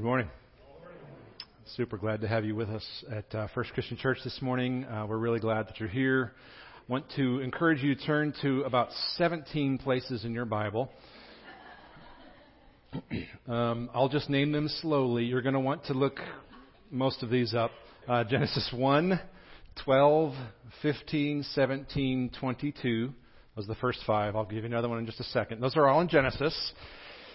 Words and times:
Good 0.00 0.06
morning. 0.06 0.30
Super 1.76 1.98
glad 1.98 2.22
to 2.22 2.26
have 2.26 2.46
you 2.46 2.56
with 2.56 2.70
us 2.70 3.04
at 3.12 3.34
uh, 3.34 3.48
First 3.54 3.74
Christian 3.74 3.98
Church 3.98 4.16
this 4.24 4.40
morning. 4.40 4.86
Uh, 4.86 5.04
we're 5.06 5.18
really 5.18 5.40
glad 5.40 5.68
that 5.68 5.78
you're 5.78 5.90
here. 5.90 6.32
Want 6.88 7.04
to 7.16 7.40
encourage 7.40 7.82
you 7.82 7.94
to 7.94 8.06
turn 8.06 8.32
to 8.40 8.62
about 8.62 8.88
17 9.16 9.76
places 9.76 10.24
in 10.24 10.32
your 10.32 10.46
Bible. 10.46 10.90
um, 13.46 13.90
I'll 13.92 14.08
just 14.08 14.30
name 14.30 14.52
them 14.52 14.68
slowly. 14.80 15.24
You're 15.24 15.42
going 15.42 15.52
to 15.52 15.60
want 15.60 15.84
to 15.84 15.92
look 15.92 16.18
most 16.90 17.22
of 17.22 17.28
these 17.28 17.52
up. 17.52 17.70
Uh, 18.08 18.24
Genesis 18.24 18.72
1, 18.74 19.20
12, 19.84 20.34
15, 20.80 21.42
17, 21.42 22.30
22. 22.40 23.12
Those 23.54 23.64
are 23.66 23.68
the 23.68 23.74
first 23.74 23.98
five. 24.06 24.34
I'll 24.34 24.46
give 24.46 24.60
you 24.60 24.64
another 24.64 24.88
one 24.88 24.98
in 24.98 25.04
just 25.04 25.20
a 25.20 25.24
second. 25.24 25.60
Those 25.60 25.76
are 25.76 25.86
all 25.86 26.00
in 26.00 26.08
Genesis. 26.08 26.72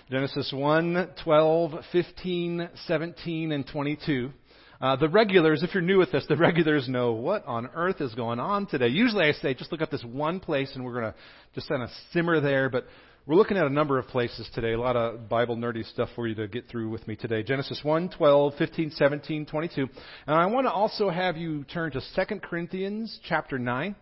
Genesis 0.08 0.54
1, 0.54 1.16
12, 1.24 1.72
15, 1.92 2.70
17, 2.86 3.52
and 3.52 3.66
22. 3.66 4.32
Uh, 4.80 4.96
the 4.98 5.10
regulars, 5.10 5.64
if 5.64 5.74
you're 5.74 5.82
new 5.82 5.98
with 5.98 6.12
this, 6.12 6.24
the 6.30 6.38
regulars 6.38 6.88
know 6.88 7.14
what 7.14 7.44
on 7.48 7.68
earth 7.74 8.02
is 8.02 8.14
going 8.14 8.40
on 8.40 8.68
today. 8.68 8.88
Usually 8.88 9.26
I 9.26 9.32
say 9.32 9.56
just 9.56 9.72
look 9.72 9.82
up 9.82 9.90
this 9.90 10.04
one 10.04 10.40
place 10.40 10.72
and 10.76 10.86
we're 10.86 10.94
going 10.94 11.12
to 11.12 11.16
just 11.56 11.68
kind 11.68 11.82
of 11.82 11.90
simmer 12.12 12.40
there, 12.40 12.70
but 12.70 12.86
we're 13.26 13.34
looking 13.34 13.58
at 13.58 13.66
a 13.66 13.70
number 13.70 13.98
of 13.98 14.06
places 14.06 14.48
today, 14.54 14.74
a 14.74 14.80
lot 14.80 14.96
of 14.96 15.28
Bible 15.28 15.58
nerdy 15.58 15.84
stuff 15.92 16.10
for 16.14 16.28
you 16.28 16.36
to 16.36 16.48
get 16.48 16.70
through 16.70 16.90
with 16.90 17.08
me 17.08 17.16
today. 17.16 17.42
Genesis 17.42 17.80
1, 17.82 18.10
12, 18.10 18.54
15, 18.60 18.92
17, 18.92 19.48
22. 19.48 19.88
And 20.28 20.36
I 20.36 20.46
want 20.46 20.68
to 20.68 20.72
also 20.72 21.10
have 21.10 21.36
you 21.36 21.64
turn 21.64 21.90
to 21.94 22.00
2 22.00 22.40
Corinthians 22.42 23.20
chapter 23.28 23.58
9 23.58 23.96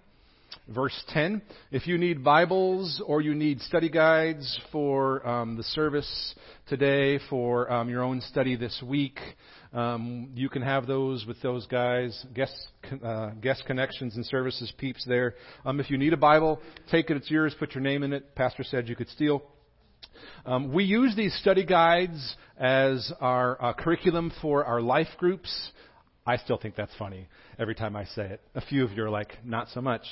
verse 0.67 1.03
10. 1.09 1.42
If 1.72 1.88
you 1.88 1.97
need 1.97 2.23
Bibles 2.23 3.02
or 3.06 3.22
you 3.22 3.36
need 3.36 3.59
study 3.61 3.89
guides 3.89 4.59
for 4.72 5.25
um, 5.28 5.58
the 5.58 5.64
service 5.64 6.36
today, 6.67 7.19
for 7.30 7.72
um, 7.72 7.89
your 7.89 8.03
own 8.03 8.22
study 8.22 8.56
this 8.56 8.81
week, 8.86 9.19
um, 9.73 10.30
you 10.36 10.50
can 10.50 10.61
have 10.61 10.88
those 10.88 11.25
with 11.25 11.41
those 11.41 11.66
guys, 11.67 12.25
guest, 12.34 12.53
uh, 13.03 13.31
guest 13.41 13.64
connections 13.66 14.16
and 14.16 14.25
services 14.25 14.72
peeps 14.78 15.03
there. 15.06 15.36
Um, 15.66 15.80
if 15.80 15.89
you 15.89 15.97
need 15.97 16.14
a 16.14 16.17
Bible, 16.17 16.61
take 16.91 17.09
it, 17.09 17.17
it's 17.17 17.30
yours, 17.30 17.56
put 17.58 17.73
your 17.73 17.84
name 17.84 18.03
in 18.03 18.14
it. 18.14 18.36
Pastor 18.36 18.64
said 18.64 18.88
you 18.88 18.95
could 18.95 19.09
steal. 19.09 19.44
Um, 20.45 20.72
we 20.73 20.84
use 20.84 21.16
these 21.16 21.34
study 21.41 21.66
guides 21.66 22.36
as 22.58 23.11
our 23.19 23.61
uh, 23.61 23.73
curriculum 23.73 24.31
for 24.41 24.64
our 24.66 24.81
life 24.81 25.08
groups. 25.17 25.72
I 26.25 26.38
still 26.38 26.57
think 26.57 26.75
that's 26.75 26.95
funny 26.97 27.27
every 27.59 27.75
time 27.75 27.95
I 27.95 28.05
say 28.05 28.23
it. 28.23 28.41
A 28.55 28.61
few 28.61 28.85
of 28.85 28.93
you 28.93 29.03
are 29.03 29.09
like, 29.09 29.38
not 29.43 29.67
so 29.73 29.81
much. 29.81 30.03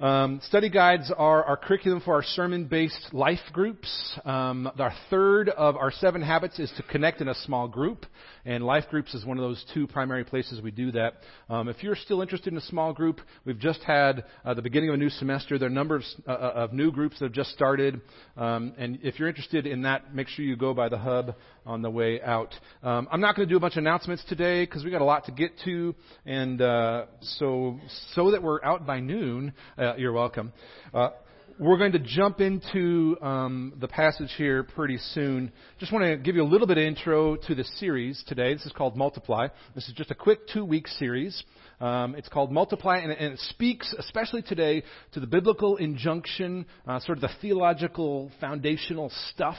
Um, 0.00 0.40
study 0.42 0.70
guides 0.70 1.12
are 1.16 1.44
our 1.44 1.56
curriculum 1.56 2.00
for 2.00 2.14
our 2.14 2.22
sermon 2.22 2.64
based 2.64 3.10
life 3.12 3.38
groups. 3.52 4.18
Um, 4.24 4.68
our 4.76 4.92
third 5.08 5.48
of 5.50 5.76
our 5.76 5.92
seven 5.92 6.20
habits 6.20 6.58
is 6.58 6.72
to 6.76 6.82
connect 6.82 7.20
in 7.20 7.28
a 7.28 7.34
small 7.34 7.68
group, 7.68 8.04
and 8.44 8.64
life 8.64 8.84
groups 8.90 9.14
is 9.14 9.24
one 9.24 9.38
of 9.38 9.44
those 9.44 9.64
two 9.72 9.86
primary 9.86 10.24
places 10.24 10.60
we 10.60 10.72
do 10.72 10.90
that. 10.92 11.14
Um, 11.48 11.68
if 11.68 11.82
you're 11.84 11.94
still 11.94 12.22
interested 12.22 12.52
in 12.52 12.58
a 12.58 12.62
small 12.62 12.92
group, 12.92 13.20
we've 13.44 13.58
just 13.58 13.82
had 13.82 14.24
uh, 14.44 14.54
the 14.54 14.62
beginning 14.62 14.88
of 14.88 14.94
a 14.94 14.98
new 14.98 15.10
semester. 15.10 15.58
There 15.58 15.68
are 15.68 15.70
a 15.70 15.74
number 15.74 15.96
of, 15.96 16.02
uh, 16.26 16.30
uh, 16.32 16.52
of 16.54 16.72
new 16.72 16.90
groups 16.90 17.20
that 17.20 17.26
have 17.26 17.32
just 17.32 17.50
started, 17.50 18.00
um, 18.36 18.74
and 18.76 18.98
if 19.02 19.20
you're 19.20 19.28
interested 19.28 19.64
in 19.64 19.82
that, 19.82 20.12
make 20.12 20.26
sure 20.26 20.44
you 20.44 20.56
go 20.56 20.74
by 20.74 20.88
the 20.88 20.98
hub 20.98 21.36
on 21.66 21.82
the 21.82 21.90
way 21.90 22.20
out. 22.20 22.54
Um, 22.82 23.08
I'm 23.10 23.20
not 23.20 23.36
going 23.36 23.48
to 23.48 23.52
do 23.52 23.56
a 23.56 23.60
bunch 23.60 23.74
of 23.74 23.78
announcements 23.78 24.24
today 24.28 24.64
because 24.64 24.84
we 24.84 24.90
got 24.90 25.00
a 25.00 25.04
lot 25.04 25.26
to 25.26 25.32
get 25.32 25.52
to, 25.64 25.94
and 26.26 26.60
uh, 26.60 27.06
so 27.20 27.78
so 28.14 28.30
that 28.30 28.42
we're 28.42 28.62
out 28.62 28.86
by 28.86 29.00
noon. 29.00 29.52
Uh, 29.78 29.94
you're 29.96 30.12
welcome. 30.12 30.52
Uh, 30.92 31.10
we're 31.58 31.78
going 31.78 31.92
to 31.92 32.00
jump 32.00 32.40
into 32.40 33.16
um, 33.22 33.74
the 33.80 33.86
passage 33.86 34.30
here 34.36 34.64
pretty 34.64 34.98
soon. 35.12 35.52
Just 35.78 35.92
want 35.92 36.04
to 36.04 36.16
give 36.16 36.34
you 36.34 36.42
a 36.42 36.44
little 36.44 36.66
bit 36.66 36.78
of 36.78 36.84
intro 36.84 37.36
to 37.36 37.54
the 37.54 37.62
series 37.78 38.24
today. 38.26 38.54
This 38.54 38.66
is 38.66 38.72
called 38.72 38.96
Multiply. 38.96 39.48
This 39.74 39.86
is 39.86 39.94
just 39.94 40.10
a 40.10 40.16
quick 40.16 40.48
two-week 40.48 40.88
series. 40.88 41.44
Um, 41.80 42.14
it's 42.14 42.28
called 42.28 42.52
Multiply, 42.52 42.98
and, 42.98 43.12
and, 43.12 43.34
it 43.34 43.40
speaks, 43.40 43.94
especially 43.98 44.42
today, 44.42 44.82
to 45.12 45.20
the 45.20 45.26
biblical 45.26 45.76
injunction, 45.76 46.66
uh, 46.86 47.00
sort 47.00 47.18
of 47.18 47.22
the 47.22 47.30
theological 47.40 48.30
foundational 48.40 49.10
stuff 49.30 49.56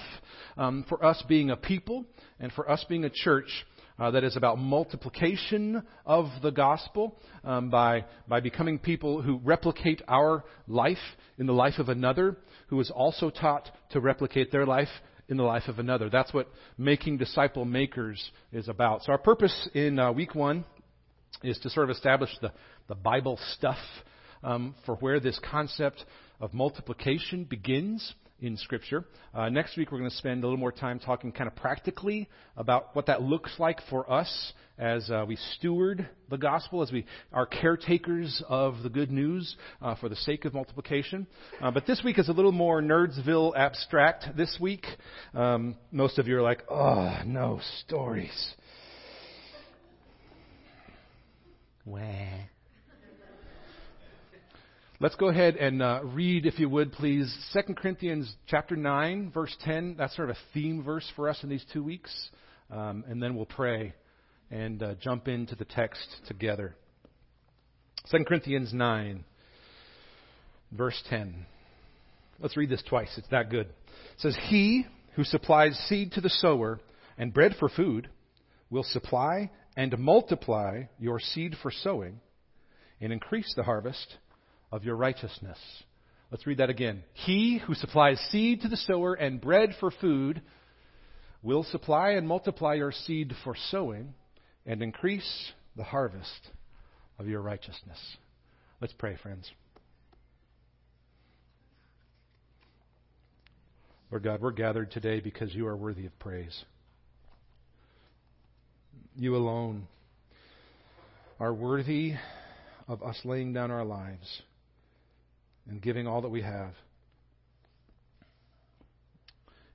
um, 0.58 0.86
for 0.88 1.04
us 1.04 1.22
being 1.28 1.50
a 1.50 1.56
people 1.56 2.06
and 2.40 2.52
for 2.54 2.70
us 2.70 2.86
being 2.88 3.04
a 3.04 3.10
church 3.10 3.50
uh, 4.00 4.12
that 4.12 4.24
is 4.24 4.36
about 4.36 4.58
multiplication 4.58 5.84
of 6.06 6.28
the 6.42 6.52
gospel 6.52 7.18
um, 7.44 7.70
by, 7.70 8.06
by 8.28 8.40
becoming 8.40 8.80
people 8.80 9.22
who 9.22 9.40
replicate 9.44 10.02
our 10.08 10.44
life 10.68 10.98
in 11.38 11.46
the 11.46 11.54
life 11.54 11.80
of 11.80 11.90
another 11.90 12.38
who 12.68 12.80
is 12.80 12.92
also 12.92 13.30
taught 13.30 13.70
to 13.92 14.00
replicate 14.00 14.52
their 14.52 14.66
life 14.66 14.90
in 15.28 15.38
the 15.38 15.44
life 15.44 15.64
of 15.68 15.80
another. 15.80 16.10
That's 16.10 16.34
what 16.34 16.48
making 16.78 17.18
disciple 17.18 17.66
makers 17.66 18.32
is 18.52 18.68
about. 18.68 19.04
So, 19.04 19.12
our 19.12 19.18
purpose 19.18 19.70
in 19.74 19.98
uh, 19.98 20.12
week 20.12 20.36
one 20.36 20.66
is 21.44 21.58
to 21.60 21.70
sort 21.70 21.90
of 21.90 21.96
establish 21.96 22.30
the, 22.42 22.52
the 22.88 22.96
Bible 22.96 23.40
stuff 23.54 23.78
um, 24.44 24.76
for 24.86 24.96
where 24.96 25.20
this 25.20 25.40
concept 25.50 26.04
of 26.40 26.54
multiplication 26.54 27.44
begins 27.44 28.14
in 28.42 28.58
Scripture. 28.58 29.06
Uh, 29.34 29.50
next 29.50 29.78
week, 29.78 29.92
we're 29.92 29.98
going 29.98 30.10
to 30.10 30.16
spend 30.18 30.44
a 30.44 30.48
little 30.48 30.60
more 30.60 30.72
time 30.72 31.00
talking 31.00 31.32
kind 31.32 31.48
of 31.48 31.56
practically 31.56 32.28
about 32.58 32.96
what 32.96 33.06
that 33.06 33.22
looks 33.22 33.52
like 33.58 33.80
for 33.90 34.12
us 34.12 34.54
as 34.78 35.10
uh, 35.10 35.24
we 35.26 35.38
steward 35.56 36.08
the 36.30 36.38
gospel, 36.38 36.82
as 36.82 36.92
we 36.92 37.06
are 37.32 37.46
caretakers 37.46 38.44
of 38.50 38.84
the 38.84 38.90
good 38.90 39.10
news 39.10 39.56
uh, 39.82 39.96
for 39.96 40.10
the 40.10 40.16
sake 40.18 40.44
of 40.44 40.54
multiplication. 40.54 41.26
Uh, 41.62 41.72
but 41.72 41.88
this 41.88 42.02
week 42.04 42.20
is 42.20 42.28
a 42.28 42.34
little 42.34 42.52
more 42.52 42.82
Nerdsville 42.82 43.56
abstract. 43.56 44.26
This 44.36 44.58
week, 44.60 44.86
um, 45.34 45.76
most 45.92 46.20
of 46.20 46.28
you 46.28 46.38
are 46.38 46.42
like, 46.42 46.64
oh, 46.70 47.22
no 47.26 47.62
stories. 47.86 48.56
Wah. 51.86 52.00
Let's 55.00 55.16
go 55.16 55.28
ahead 55.28 55.56
and 55.58 55.84
uh, 55.84 56.00
read, 56.04 56.48
if 56.48 56.58
you 56.58 56.68
would, 56.68 56.94
please, 56.94 57.32
2 57.54 57.76
Corinthians 57.76 58.34
chapter 58.48 58.76
9, 58.76 59.30
verse 59.32 59.56
10. 59.64 59.96
That's 59.96 60.16
sort 60.16 60.32
of 60.32 60.36
a 60.36 60.40
theme 60.54 60.84
verse 60.84 61.08
for 61.16 61.30
us 61.30 61.44
in 61.44 61.50
these 61.50 61.64
two 61.72 61.84
weeks. 61.84 62.30
Um, 62.72 63.04
and 63.08 63.22
then 63.22 63.36
we'll 63.36 63.46
pray 63.46 63.94
and 64.50 64.82
uh, 64.82 64.96
jump 64.96 65.28
into 65.28 65.56
the 65.56 65.66
text 65.66 66.08
together. 66.28 66.76
2 68.10 68.24
Corinthians 68.24 68.74
9, 68.74 69.24
verse 70.72 71.00
10. 71.10 71.46
Let's 72.40 72.58
read 72.58 72.70
this 72.70 72.84
twice. 72.90 73.12
It's 73.16 73.30
that 73.30 73.52
good. 73.52 73.68
It 73.68 73.74
says, 74.18 74.36
He 74.48 74.88
who 75.16 75.24
supplies 75.24 75.78
seed 75.88 76.14
to 76.14 76.22
the 76.22 76.30
sower 76.30 76.80
and 77.16 77.32
bread 77.32 77.54
for 77.60 77.70
food 77.70 78.10
will 78.72 78.84
supply 78.84 79.52
and 79.76 79.98
multiply 79.98 80.84
your 81.00 81.20
seed 81.20 81.56
for 81.62 81.72
sowing 81.72 82.20
and 83.02 83.12
increase 83.12 83.54
the 83.56 83.64
harvest 83.64 84.18
of 84.72 84.84
your 84.84 84.96
righteousness. 84.96 85.58
Let's 86.32 86.48
read 86.48 86.58
that 86.58 86.70
again. 86.70 87.04
He 87.14 87.60
who 87.60 87.76
supplies 87.76 88.20
seed 88.32 88.62
to 88.62 88.68
the 88.68 88.78
sower 88.78 89.14
and 89.14 89.40
bread 89.40 89.76
for 89.80 89.92
food 89.92 90.42
will 91.44 91.64
supply 91.64 92.12
and 92.12 92.28
multiply 92.28 92.74
your 92.74 92.92
seed 92.92 93.34
for 93.44 93.56
sowing 93.70 94.14
and 94.66 94.82
increase 94.82 95.52
the 95.76 95.84
harvest 95.84 96.50
of 97.20 97.28
your 97.28 97.42
righteousness. 97.42 98.00
Let's 98.82 98.94
pray, 98.94 99.18
friends. 99.22 99.50
Lord 104.12 104.24
God, 104.24 104.42
we're 104.42 104.52
gathered 104.52 104.92
today 104.92 105.20
because 105.20 105.54
you 105.54 105.68
are 105.68 105.76
worthy 105.76 106.06
of 106.06 106.18
praise. 106.20 106.64
You 109.18 109.38
alone 109.38 109.88
are 111.40 111.54
worthy 111.54 112.16
of 112.86 113.02
us 113.02 113.18
laying 113.24 113.54
down 113.54 113.72
our 113.72 113.86
lives 113.86 114.42
and 115.70 115.82
giving 115.82 116.06
all 116.06 116.22
that 116.22 116.30
we 116.30 116.42
have. 116.42 116.74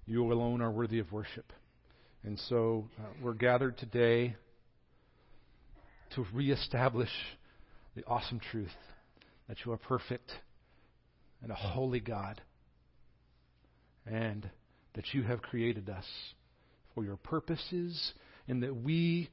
You 0.05 0.31
alone 0.31 0.61
are 0.61 0.71
worthy 0.71 0.99
of 0.99 1.11
worship. 1.11 1.55
And 2.23 2.39
so 2.51 2.85
uh, 2.99 3.05
we're 3.23 3.33
gathered 3.33 3.79
today 3.79 4.37
to 6.17 6.27
reestablish 6.35 7.09
the 7.97 8.05
awesome 8.07 8.41
truth 8.51 8.69
that 9.49 9.57
you 9.65 9.73
are 9.73 9.79
perfect 9.79 10.31
and 11.43 11.51
a 11.51 11.55
holy 11.55 12.01
God, 12.01 12.43
and 14.05 14.51
that 14.95 15.15
you 15.15 15.23
have 15.23 15.41
created 15.41 15.89
us 15.89 16.05
for 16.95 17.05
your 17.05 17.17
purposes, 17.17 18.13
and 18.51 18.65
that 18.65 18.75
we 18.75 19.31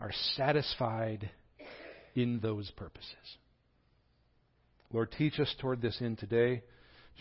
are 0.00 0.10
satisfied 0.36 1.30
in 2.14 2.40
those 2.40 2.70
purposes. 2.70 3.36
Lord, 4.90 5.12
teach 5.12 5.38
us 5.38 5.54
toward 5.60 5.82
this 5.82 5.98
end 6.00 6.18
today. 6.18 6.62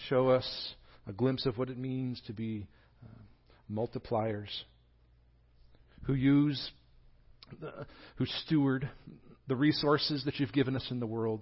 Show 0.08 0.30
us 0.30 0.74
a 1.06 1.12
glimpse 1.12 1.46
of 1.46 1.58
what 1.58 1.70
it 1.70 1.78
means 1.78 2.22
to 2.28 2.34
be 2.34 2.68
uh, 3.04 3.22
multipliers 3.70 4.48
who 6.04 6.14
use, 6.14 6.72
the, 7.60 7.86
who 8.16 8.26
steward 8.46 8.90
the 9.48 9.56
resources 9.56 10.24
that 10.24 10.40
you've 10.40 10.54
given 10.54 10.78
us 10.78 10.88
in 10.92 11.02
the 11.02 11.06
world. 11.06 11.42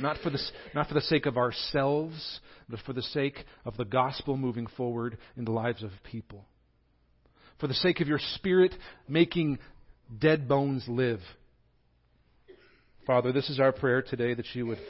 Not 0.00 0.18
for, 0.22 0.30
the, 0.30 0.38
not 0.74 0.86
for 0.86 0.94
the 0.94 1.00
sake 1.00 1.26
of 1.26 1.36
ourselves, 1.36 2.40
but 2.68 2.78
for 2.86 2.92
the 2.92 3.02
sake 3.02 3.44
of 3.64 3.76
the 3.76 3.84
gospel 3.84 4.36
moving 4.36 4.68
forward 4.76 5.18
in 5.36 5.44
the 5.44 5.52
lives 5.52 5.82
of 5.82 5.90
people. 6.04 6.44
For 7.58 7.66
the 7.66 7.74
sake 7.74 8.00
of 8.00 8.08
your 8.08 8.20
Spirit, 8.34 8.74
making 9.08 9.58
dead 10.18 10.48
bones 10.48 10.84
live. 10.88 11.20
Father, 13.06 13.32
this 13.32 13.48
is 13.50 13.60
our 13.60 13.72
prayer 13.72 14.02
today 14.02 14.34
that 14.34 14.46
you 14.54 14.66
would 14.66 14.80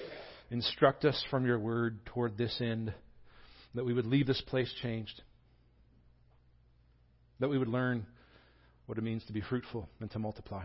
instruct 0.51 1.05
us 1.05 1.23
from 1.31 1.47
your 1.47 1.59
word 1.59 2.05
toward 2.07 2.39
this 2.39 2.61
end, 2.61 2.93
that 3.75 3.85
we 3.85 3.93
would 3.93 4.07
leave 4.07 4.27
this 4.27 4.41
place 4.41 4.73
changed, 4.83 5.23
that 7.41 7.49
we 7.49 7.59
would 7.59 7.69
learn 7.69 8.07
what 8.87 8.99
it 8.99 9.05
means 9.05 9.25
to 9.27 9.33
be 9.33 9.41
fruitful 9.41 9.89
and 10.01 10.11
to 10.13 10.19
multiply. 10.19 10.65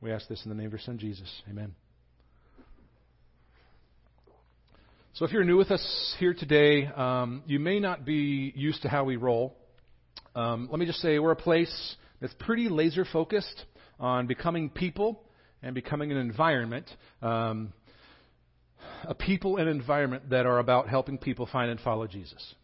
We 0.00 0.12
ask 0.12 0.28
this 0.28 0.42
in 0.44 0.50
the 0.50 0.54
name 0.54 0.66
of 0.66 0.72
your 0.72 0.80
Son, 0.80 0.98
Jesus. 0.98 1.42
Amen. 1.48 1.74
So, 5.16 5.24
if 5.24 5.30
you're 5.30 5.44
new 5.44 5.56
with 5.56 5.70
us 5.70 6.16
here 6.18 6.34
today, 6.34 6.86
um, 6.86 7.44
you 7.46 7.60
may 7.60 7.78
not 7.78 8.04
be 8.04 8.52
used 8.56 8.82
to 8.82 8.88
how 8.88 9.04
we 9.04 9.14
roll. 9.14 9.56
Um, 10.34 10.66
let 10.72 10.80
me 10.80 10.86
just 10.86 10.98
say, 10.98 11.20
we're 11.20 11.30
a 11.30 11.36
place 11.36 11.94
that's 12.20 12.34
pretty 12.40 12.68
laser 12.68 13.04
focused 13.04 13.64
on 14.00 14.26
becoming 14.26 14.70
people 14.70 15.22
and 15.62 15.72
becoming 15.72 16.10
an 16.10 16.16
environment. 16.16 16.90
Um, 17.22 17.72
a 19.04 19.14
people 19.14 19.58
and 19.58 19.68
environment 19.68 20.30
that 20.30 20.46
are 20.46 20.58
about 20.58 20.88
helping 20.88 21.18
people 21.18 21.46
find 21.46 21.70
and 21.70 21.78
follow 21.78 22.08
Jesus. 22.08 22.54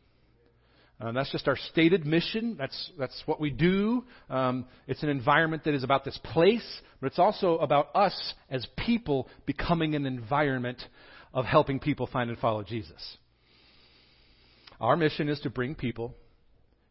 Um, 1.00 1.14
that's 1.14 1.31
just 1.31 1.47
our 1.47 1.56
stated 1.70 2.05
mission. 2.05 2.56
That's, 2.58 2.91
that's 2.99 3.23
what 3.26 3.41
we 3.41 3.50
do. 3.50 4.05
Um, 4.29 4.67
it's 4.88 5.05
an 5.05 5.08
environment 5.08 5.62
that 5.67 5.75
is 5.75 5.85
about 5.85 6.05
this 6.05 6.19
place, 6.25 6.81
but 7.00 7.06
it's 7.06 7.19
also 7.20 7.58
about 7.58 7.94
us 7.94 8.35
as 8.50 8.67
people 8.76 9.29
becoming 9.47 9.94
an 9.94 10.05
environment 10.05 10.82
of 11.32 11.44
helping 11.44 11.78
people 11.78 12.06
find 12.06 12.30
and 12.30 12.38
follow 12.38 12.62
Jesus. 12.62 13.16
Our 14.80 14.96
mission 14.96 15.28
is 15.28 15.40
to 15.40 15.50
bring 15.50 15.74
people 15.74 16.14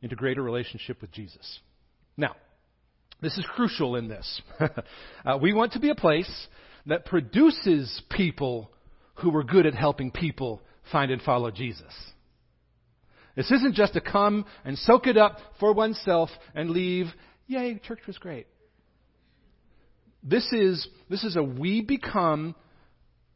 into 0.01 0.15
greater 0.15 0.41
relationship 0.41 1.01
with 1.01 1.11
Jesus. 1.11 1.59
Now, 2.15 2.35
this 3.21 3.37
is 3.37 3.45
crucial 3.53 3.95
in 3.95 4.07
this. 4.07 4.41
uh, 5.25 5.37
we 5.41 5.53
want 5.53 5.73
to 5.73 5.79
be 5.79 5.89
a 5.89 5.95
place 5.95 6.47
that 6.85 7.05
produces 7.05 8.01
people 8.09 8.71
who 9.15 9.35
are 9.35 9.43
good 9.43 9.65
at 9.65 9.73
helping 9.73 10.11
people 10.11 10.61
find 10.91 11.11
and 11.11 11.21
follow 11.21 11.51
Jesus. 11.51 11.93
This 13.35 13.51
isn't 13.51 13.75
just 13.75 13.93
to 13.93 14.01
come 14.01 14.45
and 14.65 14.77
soak 14.77 15.07
it 15.07 15.17
up 15.17 15.37
for 15.59 15.73
oneself 15.73 16.29
and 16.55 16.69
leave. 16.69 17.07
Yay, 17.47 17.79
church 17.85 17.99
was 18.07 18.17
great. 18.17 18.47
This 20.23 20.45
is, 20.51 20.87
this 21.09 21.23
is 21.23 21.35
a 21.35 21.43
we 21.43 21.81
become 21.81 22.55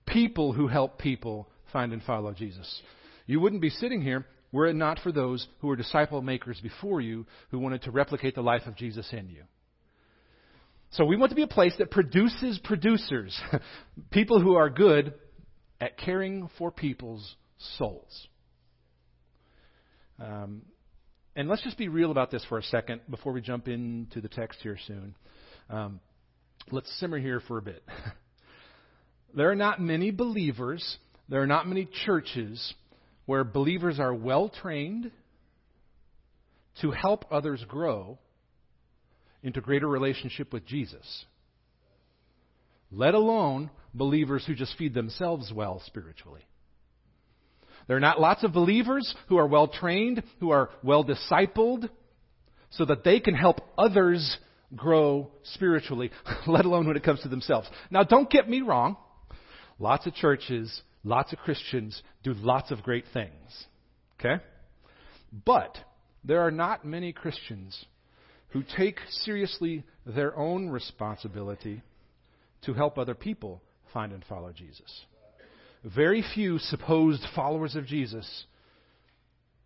people 0.06 0.54
who 0.54 0.68
help 0.68 1.00
people 1.00 1.50
find 1.72 1.94
and 1.94 2.04
follow 2.04 2.34
Jesus. 2.34 2.82
You 3.26 3.40
wouldn't 3.40 3.62
be 3.62 3.70
sitting 3.70 4.02
here 4.02 4.26
were 4.54 4.68
it 4.68 4.76
not 4.76 5.00
for 5.00 5.12
those 5.12 5.46
who 5.60 5.68
were 5.68 5.76
disciple 5.76 6.22
makers 6.22 6.60
before 6.62 7.02
you 7.02 7.26
who 7.50 7.60
wanted 7.60 7.82
to 7.82 7.92
replicate 7.92 8.36
the 8.36 8.42
life 8.42 8.62
of 8.68 8.76
Jesus 8.78 9.12
in 9.12 9.28
you. 9.28 9.44
So 10.92 11.06
we 11.06 11.18
want 11.18 11.32
to 11.32 11.36
be 11.36 11.42
a 11.42 11.48
place 11.48 11.74
that 11.80 11.90
produces 11.90 12.60
producers, 12.64 13.38
people 14.12 14.40
who 14.40 14.54
are 14.54 14.70
good 14.70 15.16
at 15.82 15.98
caring 15.98 16.50
for 16.60 16.72
people's 16.72 17.36
souls. 17.78 18.28
Um, 20.20 20.62
and 21.36 21.50
let's 21.50 21.64
just 21.64 21.80
be 21.80 21.88
real 21.88 22.12
about 22.12 22.30
this 22.30 22.46
for 22.48 22.60
a 22.60 22.64
second 22.64 23.02
before 23.10 23.34
we 23.34 23.42
jump 23.42 23.68
into 23.68 24.22
the 24.22 24.30
text 24.30 24.60
here 24.62 24.78
soon. 24.86 25.16
Um, 25.68 26.00
let's 26.70 26.96
simmer 27.00 27.18
here 27.18 27.40
for 27.40 27.58
a 27.58 27.62
bit. 27.64 27.84
there 29.36 29.50
are 29.50 29.56
not 29.56 29.82
many 29.82 30.12
believers, 30.12 30.98
there 31.30 31.42
are 31.42 31.48
not 31.48 31.68
many 31.68 31.88
churches 32.06 32.74
where 33.26 33.44
believers 33.44 34.00
are 34.00 34.14
well 34.14 34.50
trained 34.50 35.12
to 36.82 36.92
help 36.92 37.26
others 37.32 37.64
grow 37.68 38.18
into 39.42 39.62
greater 39.62 39.88
relationship 39.88 40.54
with 40.54 40.66
Jesus, 40.66 41.26
let 42.92 43.14
alone 43.14 43.70
believers 43.94 44.44
who 44.46 44.56
just 44.56 44.78
feed 44.78 44.94
themselves 44.94 45.52
well 45.54 45.82
spiritually. 45.86 46.42
There 47.88 47.98
are 47.98 48.02
not 48.02 48.20
lots 48.20 48.44
of 48.44 48.54
believers 48.54 49.14
who 49.28 49.38
are 49.38 49.48
well 49.48 49.68
trained, 49.68 50.24
who 50.40 50.52
are 50.52 50.70
well 50.84 51.04
discipled, 51.04 51.90
so 52.72 52.86
that 52.86 53.04
they 53.04 53.20
can 53.20 53.36
help 53.36 53.60
others 53.78 54.38
grow 54.76 55.30
spiritually, 55.44 56.12
let 56.48 56.66
alone 56.66 56.88
when 56.88 56.98
it 56.98 57.04
comes 57.04 57.22
to 57.22 57.28
themselves. 57.28 57.68
Now, 57.92 58.04
don't 58.04 58.30
get 58.30 58.50
me 58.50 58.62
wrong. 58.62 58.98
Lots 59.84 60.08
of 60.08 60.14
churches, 60.16 60.82
lots 61.04 61.34
of 61.34 61.40
Christians 61.40 62.02
do 62.24 62.34
lots 62.34 62.72
of 62.72 62.84
great 62.84 63.06
things. 63.14 63.66
Okay? 64.20 64.42
But 65.46 65.78
there 66.24 66.42
are 66.42 66.52
not 66.52 66.86
many 66.86 67.12
Christians 67.12 67.86
who 68.50 68.64
take 68.78 69.00
seriously 69.10 69.84
their 70.06 70.38
own 70.38 70.70
responsibility 70.70 71.82
to 72.66 72.74
help 72.74 72.98
other 72.98 73.16
people 73.16 73.62
find 73.92 74.14
and 74.14 74.24
follow 74.26 74.52
Jesus 74.54 75.06
very 75.84 76.24
few 76.34 76.60
supposed 76.60 77.26
followers 77.36 77.76
of 77.76 77.86
Jesus 77.86 78.46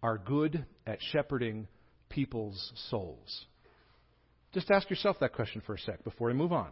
are 0.02 0.18
good 0.18 0.66
at 0.86 1.00
shepherding 1.12 1.68
people's 2.10 2.72
souls. 2.90 3.46
Just 4.54 4.72
ask 4.72 4.90
yourself 4.90 5.18
that 5.20 5.34
question 5.34 5.62
for 5.66 5.76
a 5.76 5.80
sec 5.80 6.04
before 6.04 6.28
we 6.28 6.34
move 6.34 6.54
on. 6.54 6.70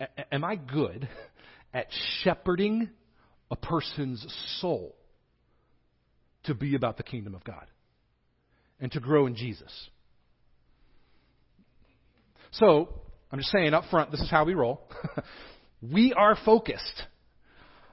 A- 0.00 0.34
am 0.34 0.44
I 0.44 0.56
good 0.56 1.08
at 1.74 1.88
shepherding 2.22 2.88
a 3.50 3.56
person's 3.56 4.24
soul 4.60 4.96
to 6.44 6.54
be 6.54 6.76
about 6.76 6.96
the 6.96 7.02
kingdom 7.02 7.34
of 7.34 7.44
God 7.44 7.66
and 8.80 8.90
to 8.92 9.00
grow 9.00 9.26
in 9.26 9.36
Jesus? 9.36 9.90
So, 12.52 12.88
I'm 13.32 13.40
just 13.40 13.50
saying 13.50 13.74
up 13.74 13.84
front, 13.90 14.12
this 14.12 14.20
is 14.20 14.30
how 14.30 14.44
we 14.44 14.54
roll. 14.54 14.88
we 15.82 16.12
are 16.12 16.38
focused 16.44 17.02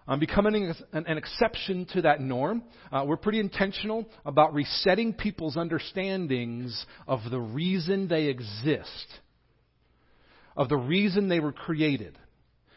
on 0.07 0.19
becoming 0.19 0.73
an, 0.93 1.05
an, 1.07 1.17
exception 1.17 1.87
to 1.93 2.03
that 2.03 2.21
norm. 2.21 2.63
Uh, 2.91 3.03
we're 3.07 3.17
pretty 3.17 3.39
intentional 3.39 4.05
about 4.25 4.53
resetting 4.53 5.13
people's 5.13 5.57
understandings 5.57 6.85
of 7.07 7.21
the 7.31 7.39
reason 7.39 8.07
they 8.07 8.25
exist, 8.25 9.07
of 10.55 10.69
the 10.69 10.77
reason 10.77 11.27
they 11.27 11.39
were 11.39 11.51
created. 11.51 12.17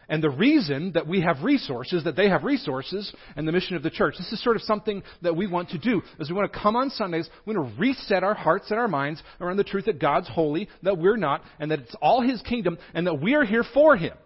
And 0.08 0.23
the 0.23 0.30
reason 0.30 0.92
that 0.92 1.06
we 1.06 1.20
have 1.23 1.42
resources, 1.42 2.04
that 2.04 2.16
they 2.16 2.28
have 2.28 2.44
resources, 2.44 3.12
and 3.37 3.46
the 3.49 3.52
mission 3.52 3.76
of 3.76 3.82
the 3.82 3.90
church. 3.90 4.14
This 4.18 4.32
is 4.32 4.42
sort 4.42 4.56
of 4.56 4.62
something 4.62 5.02
that 5.23 5.34
we 5.34 5.46
want 5.46 5.70
to 5.70 5.78
do. 5.78 6.02
Is 6.18 6.28
we 6.28 6.37
want 6.37 6.52
to 6.52 6.58
come 6.58 6.76
on 6.76 6.90
Sundays, 6.90 7.28
we 7.46 7.54
want 7.54 7.75
to 7.75 7.80
reset 7.80 8.23
our 8.23 8.34
hearts 8.34 8.70
and 8.70 8.78
our 8.78 8.88
minds 8.88 9.23
around 9.40 9.56
the 9.56 9.64
truth 9.64 9.87
that 9.87 9.99
God's 9.99 10.28
holy, 10.28 10.68
that 10.82 10.99
we're 10.99 11.16
not, 11.16 11.42
and 11.58 11.70
that 11.70 11.80
it's 11.80 11.94
all 12.00 12.20
His 12.20 12.42
kingdom, 12.42 12.78
and 12.92 13.06
that 13.06 13.20
we 13.20 13.34
are 13.34 13.44
here 13.44 13.64
for 13.75 13.96
Him. 13.96 14.16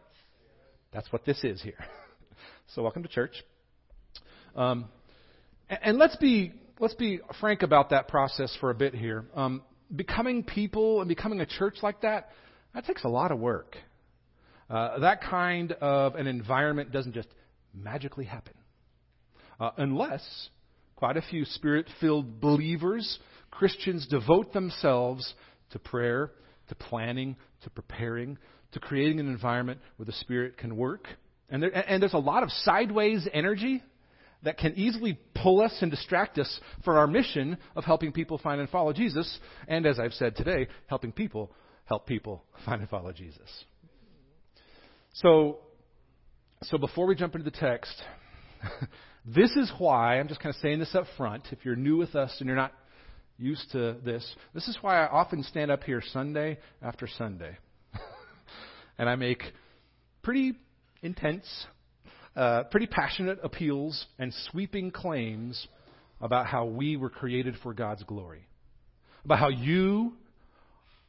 That's 0.93 1.11
what 1.13 1.25
this 1.25 1.43
is 1.45 1.63
here. 1.63 1.79
So 2.75 2.83
welcome 2.83 3.03
to 3.03 3.09
church. 3.09 3.33
Um, 4.55 4.91
and, 5.71 5.79
and, 5.83 5.99
let's 5.99 6.17
be 6.17 6.53
let's 6.79 6.93
be 6.93 7.21
frank 7.41 7.63
about 7.63 7.89
that 7.91 8.09
process 8.09 8.55
for 8.61 8.69
a 8.69 8.75
bit 8.75 8.95
here. 8.95 9.25
Um, 9.35 9.63
becoming 9.97 10.45
people 10.45 11.01
and 11.01 11.09
becoming 11.09 11.41
a 11.41 11.47
church 11.47 11.77
like 11.83 12.03
that 12.03 12.29
that 12.75 12.87
takes 12.87 13.05
a 13.05 13.09
lot 13.09 13.33
of 13.33 13.39
work. 13.39 13.77
Uh, 14.69 14.99
that 15.01 15.23
kind 15.23 15.73
of 15.73 16.15
an 16.15 16.27
environment 16.27 16.93
doesn't 16.93 17.15
just 17.15 17.29
magically 17.75 18.25
happen, 18.25 18.55
uh, 19.61 19.71
unless 19.77 20.49
quite 20.97 21.17
a 21.17 21.23
few 21.23 21.45
spirit-filled 21.45 22.41
believers, 22.41 23.19
Christians, 23.51 24.07
devote 24.07 24.53
themselves 24.53 25.33
to 25.71 25.79
prayer, 25.79 26.33
to 26.69 26.75
planning, 26.75 27.37
to 27.63 27.71
preparing, 27.71 28.37
to 28.73 28.81
creating 28.81 29.21
an 29.21 29.29
environment 29.29 29.81
where 29.97 30.07
the 30.07 30.13
Spirit 30.13 30.59
can 30.59 30.77
work 30.77 31.09
and, 31.51 31.63
there, 31.63 31.91
and 31.91 32.03
there's 32.03 32.15
a 32.15 32.19
lot 32.19 32.43
of 32.43 32.51
sideways 32.51 33.27
energy 33.33 33.83
that 34.43 34.59
can 34.59 34.75
easily 34.75 35.19
pull 35.35 35.61
us 35.61 35.77
and 35.81 35.91
distract 35.91 36.39
us 36.39 36.61
from 36.85 36.97
our 36.97 37.07
mission 37.07 37.59
of 37.75 37.85
helping 37.85 38.13
people 38.13 38.39
find 38.39 38.61
and 38.61 38.71
follow 38.71 38.93
Jesus. 38.93 39.39
And 39.67 39.85
as 39.87 39.99
I've 39.99 40.13
said 40.13 40.37
today, 40.37 40.69
helping 40.87 41.11
people 41.11 41.51
help 41.87 42.07
people 42.07 42.45
find 42.65 42.81
and 42.81 42.91
follow 42.91 43.13
Jesus. 43.13 43.65
So, 45.23 45.59
so 46.63 46.79
before 46.79 47.09
we 47.09 47.17
jump 47.17 47.35
into 47.35 47.51
the 47.51 47.57
text, 47.57 47.93
this 49.27 49.51
is 49.57 49.73
why, 49.77 50.21
I'm 50.21 50.29
just 50.29 50.39
kind 50.39 50.55
of 50.55 50.61
saying 50.61 50.79
this 50.79 50.95
up 50.95 51.07
front. 51.17 51.43
If 51.51 51.65
you're 51.65 51.75
new 51.75 51.97
with 51.97 52.15
us 52.15 52.37
and 52.39 52.47
you're 52.47 52.57
not 52.57 52.73
used 53.37 53.69
to 53.73 53.97
this, 54.05 54.25
this 54.55 54.69
is 54.69 54.79
why 54.81 55.03
I 55.03 55.09
often 55.09 55.43
stand 55.43 55.73
up 55.73 55.83
here 55.83 56.01
Sunday 56.13 56.59
after 56.81 57.09
Sunday. 57.09 57.59
and 58.99 59.09
I 59.09 59.17
make 59.17 59.43
pretty 60.23 60.53
intense, 61.03 61.47
uh, 62.37 62.65
pretty 62.71 62.87
passionate 62.87 63.41
appeals 63.43 64.07
and 64.21 64.33
sweeping 64.53 64.93
claims 64.93 65.67
about 66.21 66.47
how 66.47 66.67
we 66.67 66.97
were 66.97 67.11
created 67.11 67.57
for 67.61 67.75
God's 67.75 68.05
glory, 68.05 68.47
about 69.25 69.41
how 69.41 69.49
you 69.49 70.13